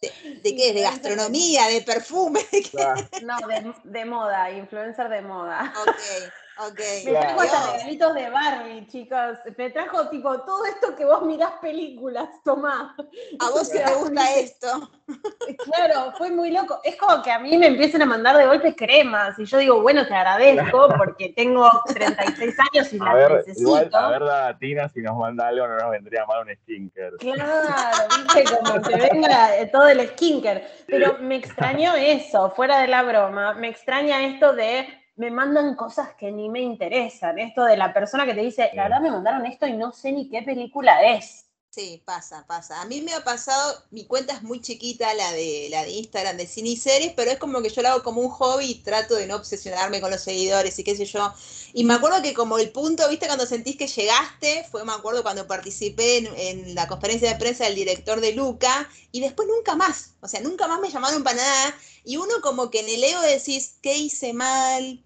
[0.02, 0.12] ¿de,
[0.42, 0.72] de qué?
[0.74, 1.68] ¿De gastronomía?
[1.68, 2.40] ¿De perfume?
[2.50, 3.22] ¿De.
[3.22, 5.72] No, de, de moda, influencer de moda.
[5.80, 6.78] Ok, ok.
[7.04, 7.20] Me Claro.
[7.26, 9.38] trajo hasta regalitos de Barbie, chicos.
[9.56, 12.94] Me trajo tipo todo esto que vos mirás películas, tomá.
[13.38, 14.90] ¿A vos que te gusta esto?
[15.64, 16.80] Claro, fue muy loco.
[16.84, 19.82] Es como que a mí me empiezan a mandar de golpe cremas y yo digo,
[19.82, 23.60] bueno, te agradezco porque tengo 36 años y A las ver, necesito.
[23.68, 27.14] igual, a ver, la Tina, si nos manda algo, no nos vendría mal un skinker.
[27.18, 30.66] Claro, viste, como que venga eh, todo el skinker.
[30.86, 36.14] Pero me extrañó eso, fuera de la broma, me extraña esto de me mandan cosas
[36.14, 37.38] que ni me interesan.
[37.38, 40.12] Esto de la persona que te dice, la verdad me mandaron esto y no sé
[40.12, 41.51] ni qué película es.
[41.74, 42.82] Sí, pasa, pasa.
[42.82, 46.36] A mí me ha pasado, mi cuenta es muy chiquita, la de la de Instagram
[46.36, 49.26] de cine pero es como que yo la hago como un hobby y trato de
[49.26, 51.32] no obsesionarme con los seguidores y qué sé yo.
[51.72, 55.22] Y me acuerdo que como el punto, viste, cuando sentís que llegaste, fue, me acuerdo,
[55.22, 59.74] cuando participé en, en la conferencia de prensa del director de Luca, y después nunca
[59.74, 63.02] más, o sea, nunca más me llamaron para nada, y uno como que en el
[63.02, 65.02] ego decís, ¿qué hice mal?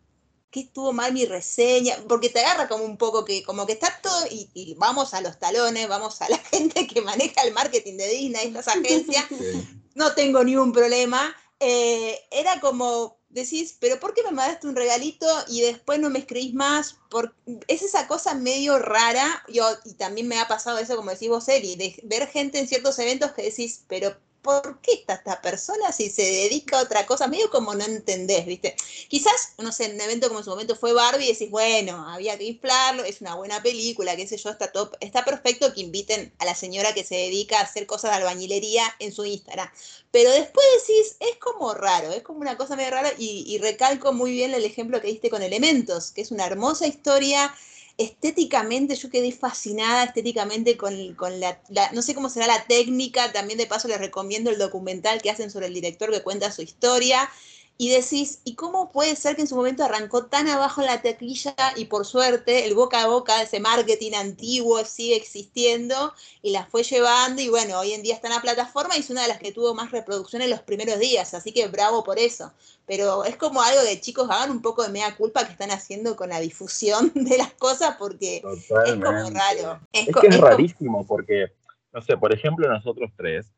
[0.57, 1.99] ¿Qué estuvo mal mi reseña?
[2.09, 5.21] Porque te agarra como un poco que, como que está todo, y, y vamos a
[5.21, 9.69] los talones, vamos a la gente que maneja el marketing de Disney, estas agencias, Sí.
[9.95, 11.37] no tengo ni un problema.
[11.61, 16.21] Eh, era como, decís, pero ¿por qué me mandaste un regalito y después no me
[16.21, 16.97] escribís más?
[17.11, 17.37] Por,
[17.69, 21.47] es esa cosa medio rara, yo, y también me ha pasado eso, como decís vos,
[21.49, 24.17] Eli, de ver gente en ciertos eventos que decís, pero
[24.47, 27.27] ¿por qué está esta persona si se dedica a otra cosa?
[27.27, 28.77] Medio como no entendés, ¿viste?
[29.09, 32.09] Quizás, no sé, en un evento como en su momento fue Barbie y decís, bueno,
[32.09, 35.81] había que inflarlo, es una buena película, qué sé yo, está top, está perfecto que
[35.83, 39.69] inviten a la señora que se dedica a hacer cosas de albañilería en su Instagram.
[40.13, 44.13] Pero después decís, es como raro, es como una cosa medio rara y, y recalco
[44.13, 47.55] muy bien el ejemplo que diste con Elementos, que es una hermosa historia.
[47.99, 53.33] Estéticamente, yo quedé fascinada estéticamente con, con la, la- no sé cómo será la técnica,
[53.33, 56.61] también de paso les recomiendo el documental que hacen sobre el director que cuenta su
[56.61, 57.31] historia.
[57.79, 61.03] Y decís, ¿y cómo puede ser que en su momento arrancó tan abajo en la
[61.03, 66.65] tequilla y por suerte el boca a boca, ese marketing antiguo sigue existiendo y la
[66.65, 69.29] fue llevando y bueno, hoy en día está en la plataforma y es una de
[69.29, 72.53] las que tuvo más reproducción en los primeros días, así que bravo por eso.
[72.87, 76.17] Pero es como algo de chicos, hagan un poco de mea culpa que están haciendo
[76.17, 79.81] con la difusión de las cosas porque es como raro.
[79.93, 81.53] Es, que es, rarísimo porque,
[81.93, 83.53] no sé, por ejemplo nosotros tres,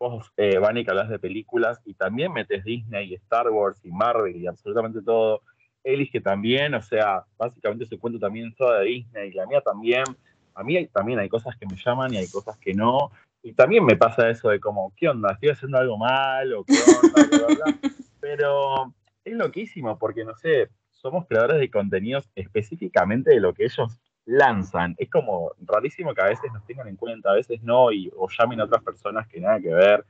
[0.00, 3.90] vos, eh, Vani, que hablas de películas y también metes Disney y Star Wars y
[3.90, 5.42] Marvel y absolutamente todo.
[5.84, 9.60] Elis que también, o sea, básicamente se cuenta también toda de Disney y la mía
[9.60, 10.04] también.
[10.54, 13.12] A mí también hay cosas que me llaman y hay cosas que no.
[13.42, 15.32] Y también me pasa eso de como, ¿qué onda?
[15.32, 16.52] ¿Estoy haciendo algo mal?
[16.54, 17.78] ¿O qué onda?
[18.20, 23.98] Pero es loquísimo porque, no sé, somos creadores de contenidos específicamente de lo que ellos
[24.30, 24.94] lanzan.
[24.98, 28.28] Es como rarísimo que a veces nos tengan en cuenta, a veces no, y, o
[28.28, 30.06] llamen a otras personas que nada que ver.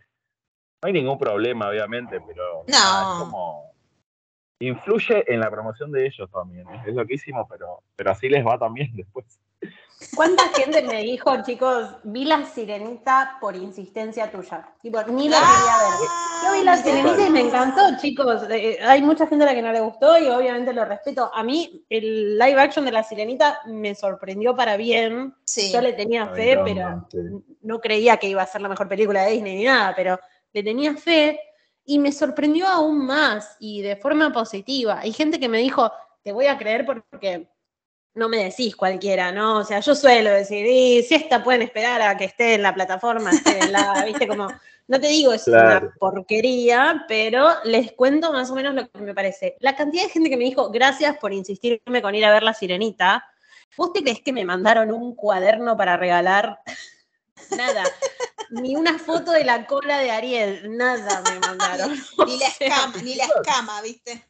[0.82, 2.74] No hay ningún problema, obviamente, pero no.
[2.74, 3.70] es como.
[4.62, 6.66] Influye en la promoción de ellos también.
[6.86, 9.40] Es loquísimo, pero, pero así les va también después.
[10.16, 14.66] ¿Cuánta gente me dijo, chicos, vi la sirenita por insistencia tuya?
[14.80, 16.08] Tipo, ni la quería ver.
[16.44, 18.42] Yo vi la sirenita y me encantó, chicos.
[18.50, 21.30] Eh, hay mucha gente a la que no le gustó y obviamente lo respeto.
[21.34, 25.34] A mí, el live action de la sirenita me sorprendió para bien.
[25.70, 27.06] Yo le tenía fe, pero
[27.60, 30.18] no creía que iba a ser la mejor película de Disney ni nada, pero
[30.52, 31.38] le tenía fe
[31.84, 35.00] y me sorprendió aún más y de forma positiva.
[35.00, 37.50] Hay gente que me dijo, te voy a creer porque
[38.14, 39.58] no me decís cualquiera, ¿no?
[39.58, 42.74] O sea, yo suelo decir, y si esta pueden esperar a que esté en la
[42.74, 43.30] plataforma,
[43.70, 44.48] la, viste, como,
[44.88, 49.14] no te digo es una porquería, pero les cuento más o menos lo que me
[49.14, 49.56] parece.
[49.60, 52.54] La cantidad de gente que me dijo, gracias por insistirme con ir a ver la
[52.54, 53.24] sirenita,
[53.76, 56.60] ¿vos te crees que me mandaron un cuaderno para regalar?
[57.56, 57.84] Nada.
[58.50, 61.96] Ni una foto de la cola de Ariel, nada me mandaron.
[62.26, 64.26] Ni la escama, ni la escama, ¿viste?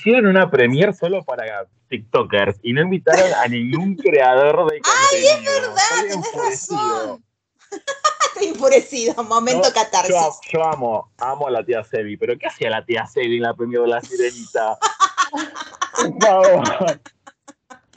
[0.00, 4.88] Hicieron una premier solo para TikTokers y no invitaron a ningún creador de contenido.
[5.10, 6.08] ¡Ay, es verdad!
[6.08, 7.24] Tenés razón.
[8.32, 10.40] Estoy enfurecido, momento catarsis.
[10.50, 13.52] Yo, amo, amo a la tía Sebi, pero ¿qué hacía la tía Sebi en la
[13.52, 14.78] premier de la sirenita?
[16.22, 16.86] no,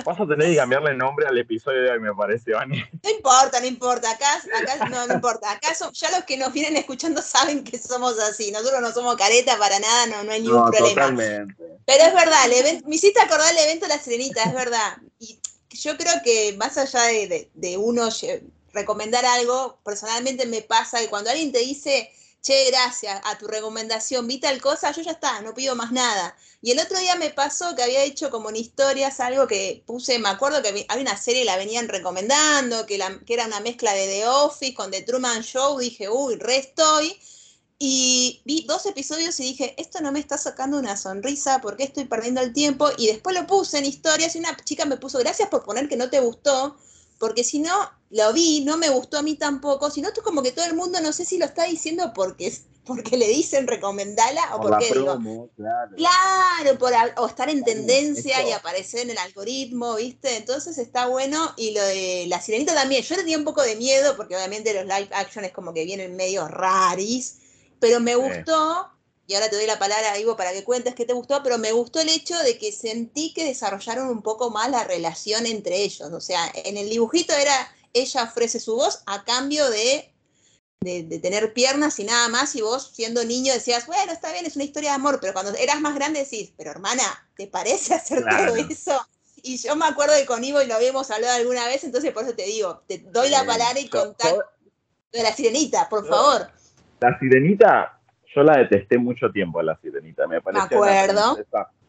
[0.06, 2.84] Vas a tener que cambiarle el nombre al episodio de hoy, me parece, Vani.
[3.02, 4.12] No importa, no importa.
[4.12, 5.52] Acá, acá no, no importa.
[5.52, 8.52] Acá ya los que nos vienen escuchando saben que somos así.
[8.52, 10.89] Nosotros no somos careta para nada, no, no hay ningún problema.
[10.89, 11.56] Totalmente.
[11.86, 14.98] Pero es verdad, me hiciste acordar el evento de la Sirenita, es verdad.
[15.20, 15.39] Y
[15.70, 18.10] yo creo que más allá de, de uno
[18.74, 22.12] recomendar algo, personalmente me pasa que cuando alguien te dice
[22.43, 26.36] che, gracias a tu recomendación, vi tal cosa, yo ya está, no pido más nada.
[26.62, 30.19] Y el otro día me pasó que había hecho como en historias algo que puse,
[30.19, 33.93] me acuerdo que había una serie la venían recomendando, que, la, que era una mezcla
[33.93, 37.17] de The Office con The Truman Show, dije, uy, re estoy.
[37.79, 42.06] Y vi dos episodios y dije, esto no me está sacando una sonrisa, porque estoy
[42.06, 42.89] perdiendo el tiempo?
[42.97, 45.97] Y después lo puse en historias y una chica me puso, gracias por poner que
[45.97, 46.77] no te gustó,
[47.23, 50.25] porque si no, lo vi, no me gustó a mí tampoco, si no, esto es
[50.25, 52.53] como que todo el mundo, no sé si lo está diciendo porque,
[52.86, 58.45] porque le dicen recomendala o por porque digo, claro, claro por, o estar en tendencia
[58.45, 60.36] y aparecer en el algoritmo, ¿viste?
[60.36, 63.77] Entonces está bueno, y lo de la sirenita también, yo le tenía un poco de
[63.77, 67.38] miedo, porque obviamente los live action es como que vienen medio raris,
[67.79, 68.89] pero me gustó
[69.25, 71.71] y ahora te doy la palabra, Ivo, para que cuentes qué te gustó, pero me
[71.71, 76.12] gustó el hecho de que sentí que desarrollaron un poco más la relación entre ellos.
[76.12, 77.53] O sea, en el dibujito era,
[77.93, 80.13] ella ofrece su voz a cambio de,
[80.81, 84.55] de, tener piernas y nada más, y vos siendo niño decías, bueno, está bien, es
[84.55, 87.03] una historia de amor, pero cuando eras más grande decís, pero hermana,
[87.38, 89.07] ¿te parece hacer todo eso?
[89.41, 92.23] Y yo me acuerdo de con Ivo y lo habíamos hablado alguna vez, entonces por
[92.23, 94.43] eso te digo, te doy la palabra y contacto
[95.13, 96.49] de la sirenita, por favor.
[96.99, 97.99] La sirenita
[98.36, 100.28] yo la detesté mucho tiempo, La Sirenita.
[100.28, 100.67] Me parece.
[100.69, 101.38] De acuerdo.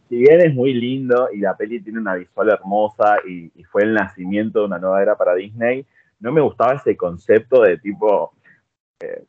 [0.08, 3.94] Si bien es muy lindo y la peli tiene una visual hermosa y, fue el
[3.94, 5.86] nacimiento de una nueva era para Disney,
[6.20, 8.34] no me gustaba ese concepto de tipo.
[9.00, 9.24] Eh,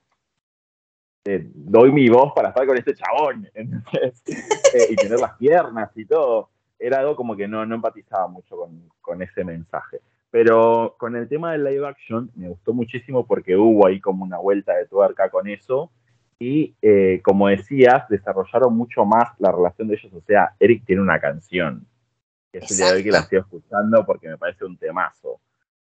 [1.56, 3.64] doy mi voz para estar con este chabón eh,
[4.90, 6.50] y tener las piernas y todo.
[6.78, 10.02] Era algo como que no, no empatizaba mucho con, con ese mensaje.
[10.30, 14.38] Pero con el tema del live action me gustó muchísimo porque hubo ahí como una
[14.38, 15.90] vuelta de tuerca con eso
[16.40, 20.14] y eh, como decías, desarrollaron mucho más la relación de ellos.
[20.14, 21.88] O sea, Eric tiene una canción,
[22.52, 25.40] que es el día de hoy que la estoy escuchando porque me parece un temazo.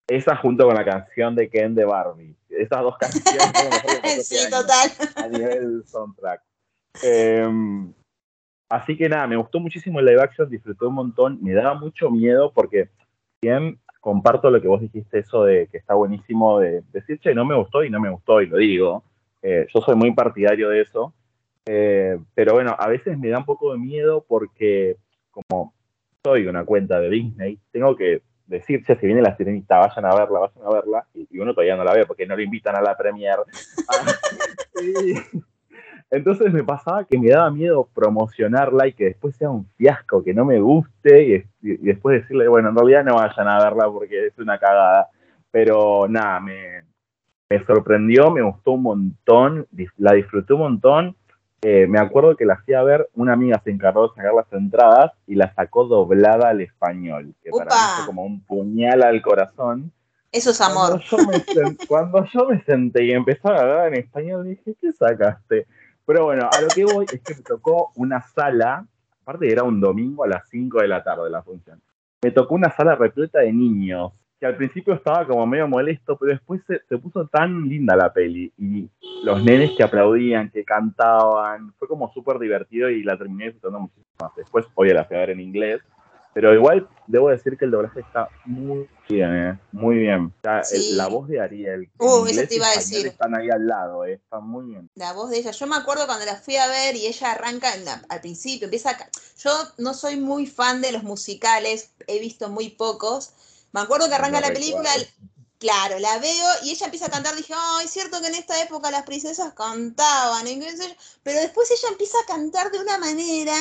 [0.09, 2.35] Esa junto con la canción de Ken de Barbie.
[2.49, 4.91] Esas dos canciones sí, total.
[5.17, 6.43] a nivel soundtrack.
[7.03, 7.93] Em,
[8.69, 11.39] así que nada, me gustó muchísimo el live action, disfruté un montón.
[11.43, 12.89] Me daba mucho miedo porque
[13.41, 17.45] bien comparto lo que vos dijiste, eso de que está buenísimo de decir, che, no
[17.45, 19.05] me gustó y no me gustó y lo digo
[19.43, 21.15] eh, yo soy muy partidario de eso,
[21.67, 24.97] Eh, pero bueno, a veces me da un poco de miedo porque
[25.31, 25.75] como
[26.25, 30.41] soy una cuenta de Disney, tengo que decir, si viene la sirenita, vayan a verla,
[30.41, 32.97] vayan a verla, y, uno todavía no la ve porque no lo invitan a la
[32.97, 33.39] premier.
[36.11, 40.35] Entonces me pasaba que me daba miedo promocionarla y que después sea un fiasco, que
[40.35, 44.39] no me guste y, después decirle, bueno, en realidad no vayan a verla porque es
[44.39, 45.09] una cagada.
[45.53, 46.83] Pero nada, me,
[47.51, 49.67] me sorprendió, me gustó un montón,
[49.99, 51.17] la disfruté un montón.
[51.63, 54.51] Eh, me acuerdo que la fui a ver, una amiga se encargó de sacar las
[54.53, 59.21] entradas y la sacó doblada al español, que para mí fue como un puñal al
[59.21, 59.93] corazón.
[60.33, 61.03] Eso es amor.
[61.89, 65.67] Cuando yo me, senté y empezó a hablar en español, dije, ¿qué sacaste?
[66.07, 68.87] Pero bueno, a lo que voy es que me tocó una sala,
[69.23, 71.83] aparte era un domingo a las 5 de la tarde la función,
[72.23, 76.33] me tocó una sala repleta de niños que al principio estaba como medio molesto, pero
[76.33, 78.89] después se, puso tan linda la peli y
[79.23, 84.07] los nenes que aplaudían, que cantaban, fue como súper divertido y la terminé disfrutando muchísimo
[84.19, 84.35] más.
[84.37, 85.83] Después voy a la fui a ver en inglés,
[86.33, 89.59] pero igual debo decir que el doblaje está muy bien, ¿eh?
[89.73, 90.33] muy bien.
[90.43, 91.91] la voz de Ariel.
[91.99, 93.09] Uh, eso te iba a decir.
[93.09, 94.15] Están ahí al lado, ¿eh?
[94.15, 94.89] está muy bien.
[94.95, 95.51] La voz de ella.
[95.51, 97.69] Yo me acuerdo cuando la fui a ver y ella arranca
[98.09, 98.97] al principio, empieza
[99.37, 103.35] Yo no soy muy fan de los musicales, he visto muy pocos
[103.73, 104.91] me acuerdo que arranca la película,
[105.59, 107.37] claro, la veo y ella empieza a cantar.
[107.37, 110.47] Dije, ay, es cierto que en esta época las princesas cantaban,
[111.23, 113.57] pero después ella empieza a cantar de una manera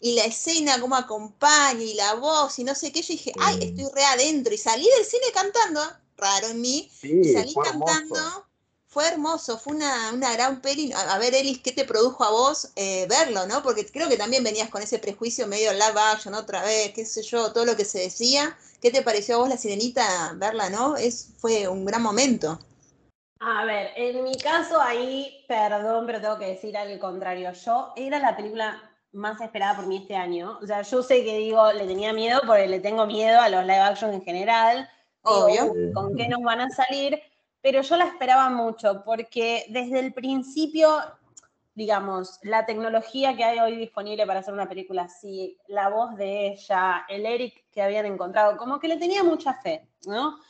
[0.00, 3.02] y la escena como acompaña y la voz y no sé qué.
[3.02, 5.82] Yo dije, ay, estoy re adentro y salí del cine cantando,
[6.16, 8.48] raro en mí, y salí cantando
[8.88, 10.92] fue hermoso, fue una, gran peli.
[10.92, 13.62] A, ver, Elis, ¿qué te produjo a vos eh, verlo, no?
[13.62, 17.22] Porque creo que también venías con ese prejuicio medio live action otra vez, qué sé
[17.22, 18.56] yo, todo lo que se decía.
[18.80, 20.96] ¿Qué te pareció a vos la sirenita verla, no?
[20.96, 22.58] Es, fue un gran momento.
[23.40, 27.52] A ver, en mi caso ahí, perdón, pero tengo que decir al contrario.
[27.52, 30.58] Yo era la película más esperada por mí este año.
[30.62, 33.62] O sea, yo sé que digo, le tenía miedo porque le tengo miedo a los
[33.62, 34.88] live action en general.
[35.22, 35.72] Obvio.
[35.94, 37.20] ¿Con qué nos van a salir?
[37.60, 40.88] pero yo la esperaba mucho porque desde el principio,
[41.78, 46.48] digamos, la tecnología que hay hoy disponible para hacer una película así, la voz de
[46.48, 50.40] ella, el Eric que habían encontrado, como que le tenía mucha fe, ¿no?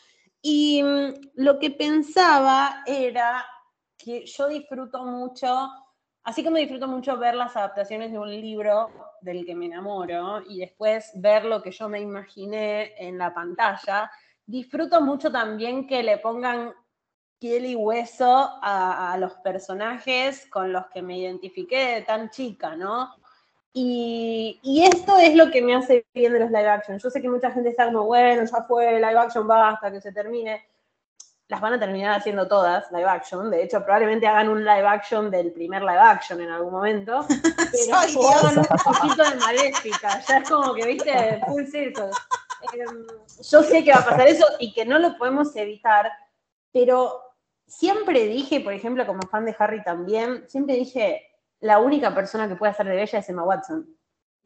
[0.41, 3.45] Y mm, lo que pensaba era
[3.99, 5.69] que yo disfruto mucho,
[6.23, 8.89] así como disfruto mucho ver las adaptaciones de un libro
[9.21, 14.11] del que me enamoro y después ver lo que yo me imaginé en la pantalla,
[14.47, 16.73] disfruto mucho también que le pongan
[17.39, 23.15] piel y hueso a, los personajes con los que me identifiqué de tan chica, ¿no?
[23.73, 24.61] Y,
[24.93, 26.99] esto es lo que me hace bien de los live action.
[26.99, 30.01] Yo sé que mucha gente está como, bueno, ya fue, live action va hasta que
[30.01, 30.67] se termine.
[31.47, 33.51] Las van a terminar haciendo todas live action.
[33.51, 37.25] De hecho, probablemente hagan un live action del primer live action en algún momento.
[37.73, 40.21] Pero hagan un poquito de maléfica.
[40.29, 42.11] Ya es como que, viste, full circle.
[42.73, 43.07] Em,
[43.49, 46.11] yo sé que va a pasar eso y que no lo podemos evitar,
[46.73, 47.28] pero
[47.69, 51.23] siempre dije, por ejemplo, como fan de Harry también, siempre dije,
[51.61, 53.87] la única persona que puede hacer de Bella es Emma Watson.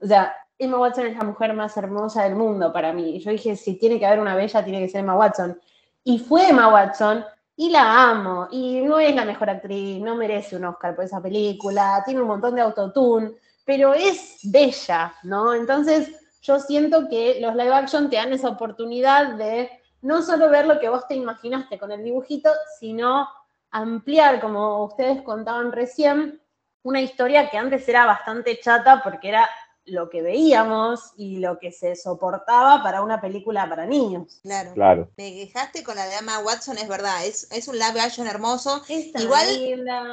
[0.00, 3.18] O sea, Emma Watson es la mujer más hermosa del mundo para mí.
[3.20, 5.58] Yo dije, si tiene que haber una Bella, tiene que ser Emma Watson.
[6.04, 7.24] Y fue Emma Watson,
[7.56, 8.48] y la amo.
[8.50, 12.28] Y no es la mejor actriz, no merece un Oscar por esa película, tiene un
[12.28, 13.32] montón de autotune,
[13.64, 15.54] pero es bella, ¿no?
[15.54, 16.10] Entonces,
[16.42, 19.70] yo siento que los live action te dan esa oportunidad de
[20.02, 23.28] no solo ver lo que vos te imaginaste con el dibujito, sino
[23.70, 26.40] ampliar, como ustedes contaban recién,
[26.82, 29.48] una historia que antes era bastante chata porque era
[29.84, 34.40] lo que veíamos y lo que se soportaba para una película para niños.
[34.42, 34.74] Claro.
[34.74, 35.10] claro.
[35.16, 38.82] Me quejaste con la de Emma Watson, es verdad, es, es un live action hermoso.
[38.88, 39.48] Igual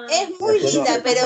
[0.10, 1.21] es muy linda, pero,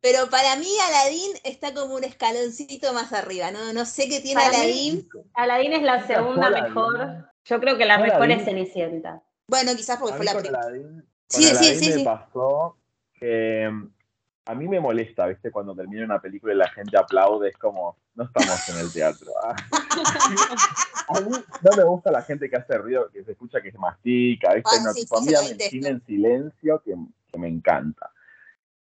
[0.00, 3.72] pero para mí Aladdin está como un escaloncito más arriba, ¿no?
[3.72, 5.08] No sé qué tiene Aladdin.
[5.34, 7.29] Aladdin es la segunda mejor.
[7.44, 9.22] Yo creo que la mejor es Cenicienta.
[9.46, 10.62] Bueno, quizás porque fue la primera.
[11.28, 12.04] Sí, sí, sí, sí.
[12.04, 12.76] pasó
[13.14, 13.90] que mm,
[14.46, 15.50] a mí me molesta, ¿viste?
[15.50, 19.30] Cuando termina una película y la gente aplaude, es como, no estamos en el teatro.
[19.44, 19.54] Ah.
[21.08, 23.78] a mí no me gusta la gente que hace ruido, que se escucha que se
[23.78, 24.70] mastica, ¿viste?
[24.72, 26.94] Ah, no, sí, tipo, cine en silencio, que,
[27.30, 28.10] que, me encanta.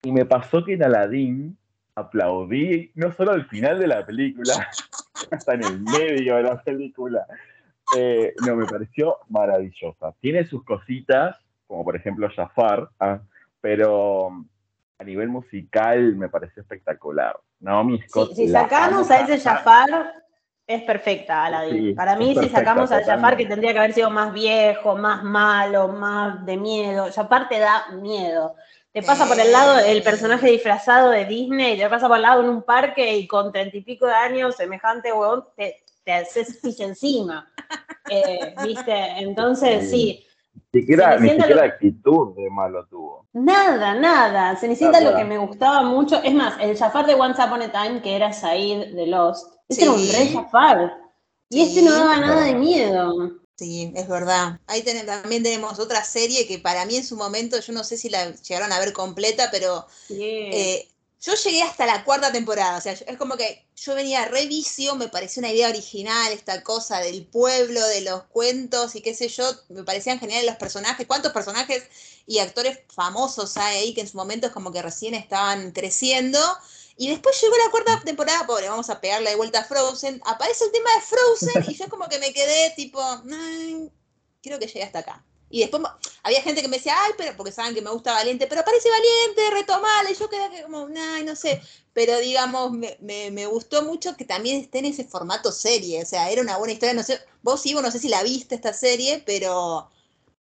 [0.03, 1.57] Y me pasó que en Aladdin
[1.95, 4.69] aplaudí no solo al final de la película,
[5.31, 7.27] hasta en el medio de la película.
[7.97, 10.15] Eh, no, me pareció maravillosa.
[10.21, 13.21] Tiene sus cositas, como por ejemplo Jafar, ¿ah?
[13.61, 14.45] pero
[14.99, 17.39] a nivel musical me pareció espectacular.
[17.61, 18.35] Naomi Scott.
[18.35, 20.13] si sacamos a ese Jafar,
[20.67, 21.95] es perfecta, Aladdin.
[21.95, 25.89] Para mí, si sacamos a Jafar, que tendría que haber sido más viejo, más malo,
[25.89, 28.55] más de miedo, Jafar te da miedo.
[28.93, 32.43] te pasa por el lado el personaje disfrazado de Disney, te pasa por el lado
[32.43, 36.59] en un parque y con treinta y pico de años, semejante huevón, te, te haces
[36.63, 37.51] pis encima.
[38.11, 38.93] Eh, ¿Viste?
[39.19, 40.25] Entonces, sí.
[40.73, 43.27] Ni siquiera, ni siquiera actitud de malo tuvo.
[43.33, 44.57] Nada, nada.
[44.57, 46.23] Cenicienta lo que me gustaba mucho.
[46.23, 49.85] Es más, el Jafar de Once Upon a Time, que era Said de Lost, este
[49.85, 50.99] era un re Jafar.
[51.49, 53.13] Y este no daba nada de miedo.
[53.57, 54.59] Sí, es verdad.
[54.67, 58.11] Ahí también tenemos otra serie que para mí en su momento, yo no sé si
[58.11, 60.89] la llegaron a ver completa, pero eh,
[61.25, 62.77] yo llegué hasta la cuarta temporada.
[62.77, 66.63] O sea, es como que yo venía re vicio, me pareció una idea original, esta
[66.63, 71.07] cosa del pueblo, de los cuentos y qué sé yo, me parecían geniales los personajes.
[71.07, 71.85] ¿Cuántos personajes
[72.27, 76.39] y actores famosos hay ahí que en su momento es como que recién estaban creciendo?
[76.97, 80.21] Y después llegó la cuarta temporada, pobre, vamos a pegarle de vuelta a Frozen.
[80.27, 83.01] Aparece el tema de Frozen y yo como que me quedé tipo,
[84.43, 85.25] creo que llegué hasta acá.
[85.51, 85.83] Y después
[86.23, 88.89] había gente que me decía, ay, pero porque saben que me gusta Valiente, pero aparece
[88.91, 90.11] Valiente, retomala.
[90.11, 91.61] Y yo quedé como, ay, no sé.
[91.93, 96.03] Pero digamos, me, me, gustó mucho que también esté en ese formato serie.
[96.03, 96.95] O sea, era una buena historia.
[96.95, 99.91] No sé, vos, Ivo, no sé si la viste esta serie, pero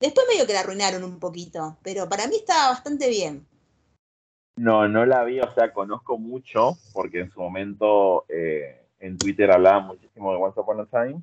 [0.00, 1.76] después medio que la arruinaron un poquito.
[1.82, 3.46] Pero para mí estaba bastante bien.
[4.56, 9.50] No, no la vi, o sea, conozco mucho, porque en su momento eh, en Twitter
[9.50, 11.22] hablaba muchísimo de Once Upon a Time.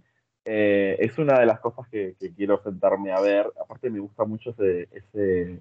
[0.51, 3.53] Eh, es una de las cosas que, quiero sentarme a ver.
[3.61, 5.59] Aparte me gusta mucho ese,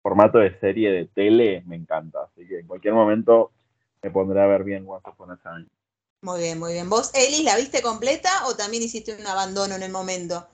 [0.00, 2.20] formato de serie de tele, me encanta.
[2.22, 3.52] Así que en cualquier momento
[4.02, 5.66] me pondré a ver bien Once Upon a Time.
[6.22, 6.88] Muy bien, muy bien.
[6.88, 10.48] ¿Vos, Elis, la viste completa o también hiciste un abandono en el momento?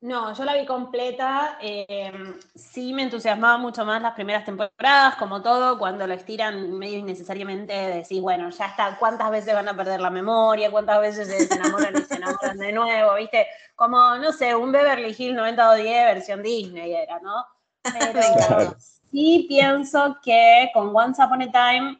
[0.00, 1.58] No, yo la vi completa.
[1.60, 2.12] Eh,
[2.54, 7.72] sí me entusiasmaba mucho más las primeras temporadas, como todo, cuando lo estiran medio innecesariamente,
[7.72, 10.70] decís, bueno, ya está, ¿cuántas veces van a perder la memoria?
[10.70, 13.14] ¿Cuántas veces se enamoran y se enamoran de nuevo?
[13.16, 13.48] ¿Viste?
[13.74, 17.44] Como, no sé, un Beverly Hills 9010 versión Disney era, ¿no?
[17.82, 18.76] Pero
[19.10, 21.98] sí pienso que con Once Upon a Time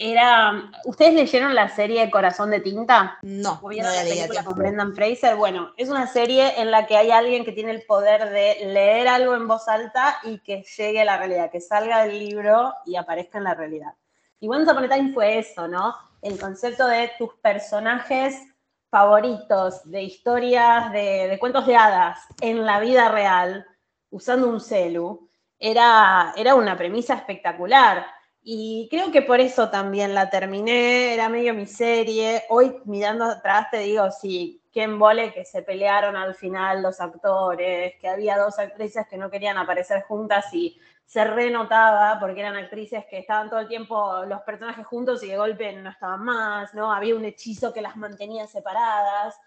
[0.00, 0.72] era.
[0.86, 3.18] ¿Ustedes leyeron la serie Corazón de Tinta?
[3.22, 3.60] No.
[3.62, 5.36] ¿O vieron la, película con Brendan Fraser?
[5.36, 9.06] Bueno, es una serie en la que hay alguien que tiene el poder de leer
[9.06, 12.96] algo en voz alta y que llegue a la realidad, que salga del libro y
[12.96, 13.92] aparezca en la realidad.
[14.40, 15.94] Y Once Upon a Time fue eso, ¿no?
[16.22, 18.42] El concepto de tus personajes
[18.88, 23.66] favoritos de historias, de, de cuentos de hadas en la vida real,
[24.08, 25.28] usando un celu,
[25.58, 28.06] era, era una premisa espectacular
[28.42, 32.42] y creo que por eso también la terminé, era medio mi serie.
[32.48, 37.94] Hoy mirando atrás te digo, sí, qué embole que se pelearon al final los actores,
[38.00, 43.04] que había dos actrices que no querían aparecer juntas y se renotaba porque eran actrices
[43.10, 46.92] que estaban todo el tiempo los personajes juntos y de golpe no estaban más, ¿no?
[46.92, 49.38] Había un hechizo que las mantenía separadas.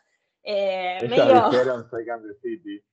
[0.44, 1.50] Eh, medio...
[2.42, 2.84] City.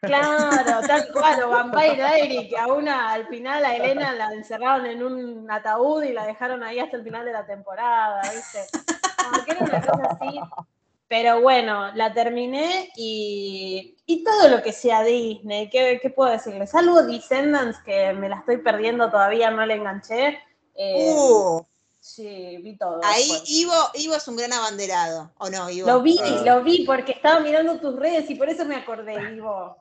[0.00, 4.86] Claro, tal cual, o Vampire Diary, que a una, al final a Elena la encerraron
[4.86, 8.60] en un ataúd y la dejaron ahí hasta el final de la temporada, ¿viste?
[9.22, 10.40] Como que era una cosa así.
[11.06, 16.74] Pero bueno, la terminé y, y todo lo que sea Disney, ¿qué, ¿qué, puedo decirles?
[16.74, 20.38] Algo Descendants que me la estoy perdiendo todavía, no le enganché.
[20.76, 21.66] Eh, uh.
[21.98, 23.00] Sí, vi todo.
[23.04, 25.86] Ahí Ivo, Ivo, es un gran abanderado, ¿o no, Ivo?
[25.86, 26.42] Lo vi, ah.
[26.46, 29.76] lo vi, porque estaba mirando tus redes y por eso me acordé, Ivo.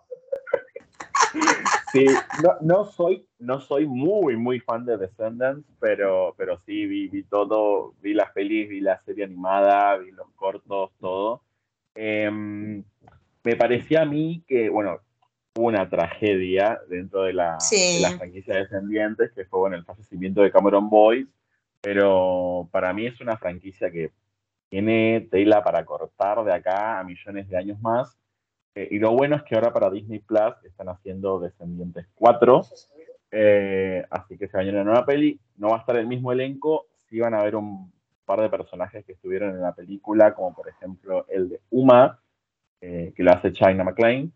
[1.91, 2.05] Sí,
[2.43, 7.23] no, no, soy, no soy muy, muy fan de Descendants, pero, pero sí vi, vi
[7.23, 11.41] todo, vi las pelis, vi la serie animada, vi los cortos, todo.
[11.95, 12.83] Em,
[13.43, 14.99] me parecía a mí que, bueno,
[15.55, 19.85] hubo una tragedia dentro de la, de la franquicia de Descendientes, que fue bueno, el
[19.85, 21.31] fallecimiento de Cameron Boyce,
[21.81, 24.11] pero para mí es una franquicia que
[24.69, 28.19] tiene tela para cortar de acá a millones de años más
[28.75, 32.61] eh, y lo bueno es que ahora para Disney Plus están haciendo Descendientes 4.
[33.31, 35.39] Eh, así que se va a una nueva peli.
[35.57, 36.87] No va a estar el mismo elenco.
[37.09, 37.91] Sí van a haber un
[38.25, 42.19] par de personajes que estuvieron en la película, como por ejemplo el de Uma,
[42.79, 44.31] eh, que lo hace China McClain.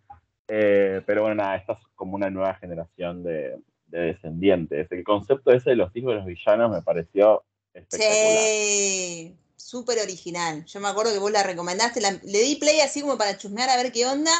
[0.48, 4.92] pero bueno, nada, esta es como una nueva generación de, descendientes.
[4.92, 8.10] El concepto ese de los hijos de los villanos me pareció espectacular.
[8.10, 10.66] Sí súper original.
[10.66, 13.78] Yo me acuerdo que vos la recomendaste, le di play así como para chusmear a
[13.78, 14.32] ver qué onda.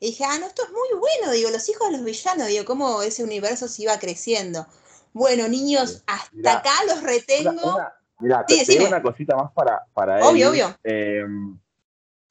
[0.00, 2.64] Y dije, ah, no, esto es muy bueno, digo, los hijos de los villanos, digo,
[2.64, 4.66] cómo ese universo se iba creciendo.
[5.12, 7.76] Bueno, niños, hasta acá los retengo.
[8.20, 10.76] mira, te, digo una cosita más para, para Obvio, obvio.
[10.84, 11.58] Em,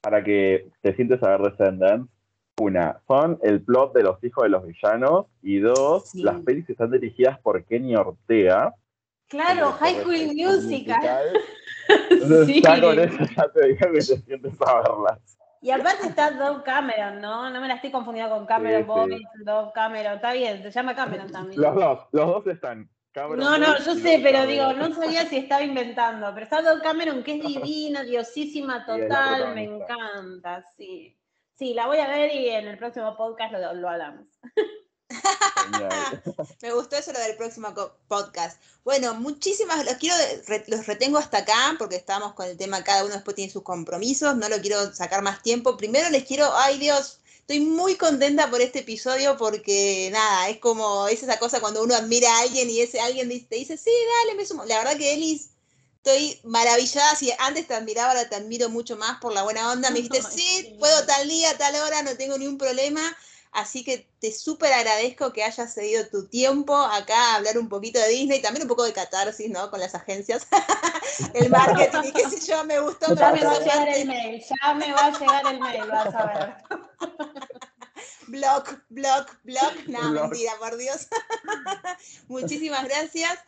[0.01, 2.09] para que te sientes a ver Descendants.
[2.59, 5.25] Una, son el plot de los hijos de los villanos.
[5.43, 8.73] Y dos, las pelis están dirigidas por Kenny Ortega.
[9.27, 11.33] Claro, High School Musical.
[12.09, 15.37] Entonces, ya con eso ya te digo que te sientes a verlas.
[15.61, 17.49] Y aparte está Dove Cameron, ¿no?
[17.49, 19.43] No me la estoy confundiendo con Cameron Sí, Boyce, sí.
[19.43, 20.13] Dove Cameron.
[20.15, 21.59] Está bien, se llama Cameron también.
[21.59, 22.89] Los dos, los dos están.
[23.11, 24.47] Cameron No, no, yo sé, pero Cameron.
[24.47, 26.31] digo, no sabía si estaba inventando.
[26.33, 31.17] Pero está Dove Cameron, que es divina, diosísima total, me encanta, sí.
[31.53, 34.27] Sí, la voy a ver y en el próximo podcast lo, lo hablamos.
[36.61, 37.73] Me gustó eso lo del próximo
[38.07, 38.61] podcast.
[38.83, 40.15] Bueno, muchísimas, los quiero,
[40.67, 44.35] los retengo hasta acá porque estamos con el tema, cada uno después tiene sus compromisos,
[44.35, 45.77] no lo quiero sacar más tiempo.
[45.77, 51.07] Primero les quiero, ay Dios, estoy muy contenta por este episodio porque nada, es como,
[51.07, 53.91] es esa cosa cuando uno admira a alguien y ese alguien dice- te dice, sí,
[54.23, 54.65] dale, me sumo.
[54.65, 55.49] La verdad que Elis,
[55.97, 59.89] estoy maravillada, si antes te admiraba, ahora te admiro mucho más por la buena onda.
[59.89, 60.75] Me dijiste, sí, sí.
[60.79, 63.17] puedo tal día, tal hora, no tengo ni un problema.
[63.51, 67.99] Así que te súper agradezco que hayas cedido tu tiempo acá a hablar un poquito
[67.99, 69.69] de Disney, también un poco de catarsis, ¿no?
[69.71, 70.47] Con las agencias,
[71.33, 73.15] el marketing y qué sé yo, me gustó.
[73.15, 76.15] Ya me va a llegar el mail, ya me va a llegar el mail, vas
[76.15, 76.55] a ver.
[78.27, 79.73] Blog, blog, blog.
[79.87, 80.29] No, Blog.
[80.29, 81.07] mentira, por Dios.
[82.27, 83.39] muchísimas gracias.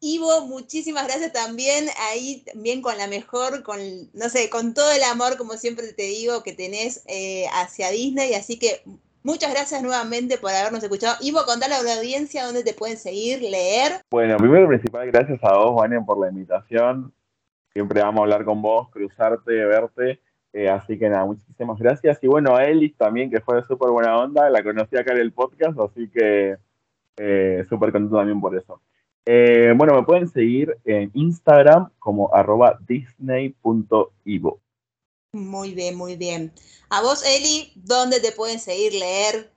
[0.00, 3.80] Ivo, muchísimas gracias también ahí, también con la mejor, con,
[4.12, 8.34] no sé, con todo el amor, como siempre te digo, que tenés eh, hacia Disney.
[8.34, 8.84] Así que
[9.22, 11.16] muchas gracias nuevamente por habernos escuchado.
[11.20, 14.02] Ivo, contale a la audiencia dónde te pueden seguir, leer.
[14.10, 17.12] Bueno, primero y principal, gracias a vos, Vania, por la invitación.
[17.72, 20.20] Siempre vamos a hablar con vos, cruzarte, verte.
[20.52, 22.18] Eh, así que nada, muchísimas gracias.
[22.22, 24.48] Y bueno, a Elis también, que fue de súper buena onda.
[24.50, 26.56] La conocí acá en el podcast, así que
[27.16, 28.80] eh, súper contento también por eso.
[29.26, 34.60] Eh, bueno, me pueden seguir en Instagram como arroba disney.ivo.
[35.32, 36.52] Muy bien, muy bien.
[36.88, 39.52] A vos, Eli, ¿dónde te pueden seguir, leer?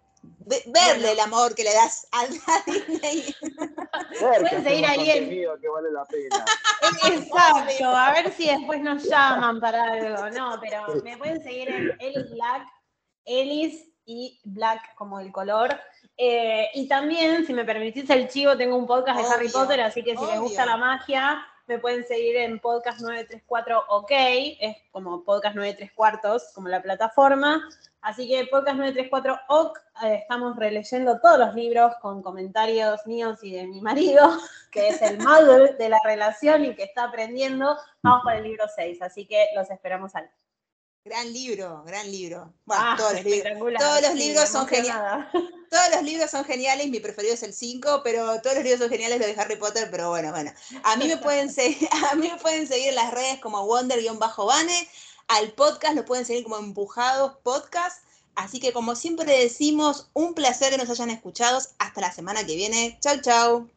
[0.45, 1.07] Ve- verle Bueno.
[1.09, 3.33] el amor que le das a a Disney.
[4.19, 6.45] Pueden seguir ahí en- que vale la pena.
[7.13, 10.29] Exacto, a ver si después nos llaman para algo.
[10.31, 12.67] No, pero me pueden seguir en Elis Black,
[13.25, 15.79] Elis y Black como el color.
[16.17, 20.03] Eh, y también, si me permitís el chivo, tengo un podcast de Harry Potter, así
[20.03, 25.23] que si les gusta la magia, me pueden seguir en Podcast 934 OK, es como
[25.23, 27.65] Podcast 93 cuartos, como la plataforma.
[28.01, 33.53] Así que Podcast 934 OK, eh, estamos releyendo todos los libros con comentarios míos y
[33.53, 34.37] de mi marido,
[34.71, 37.77] que es el mother de la relación y que está aprendiendo.
[38.01, 40.25] Vamos por el libro 6, así que los esperamos ahí.
[41.03, 42.53] Gran libro, gran libro.
[42.65, 43.53] Bueno, Ah, todos los libros.
[43.79, 45.31] todos los sí, libros son emocionada.
[45.71, 48.89] Todos los libros son geniales, mi preferido es el 5, pero todos los libros son
[48.89, 50.51] geniales los de Harry Potter, pero bueno, bueno.
[50.83, 54.89] A mí me pueden seguir, a mí me pueden seguir en las redes como Wonder-Bane,
[55.29, 58.03] al podcast lo pueden seguir como Empujados Podcast.
[58.35, 61.59] Así que como siempre decimos, un placer que nos hayan escuchado.
[61.79, 62.97] Hasta la semana que viene.
[63.01, 63.69] Chau, chau.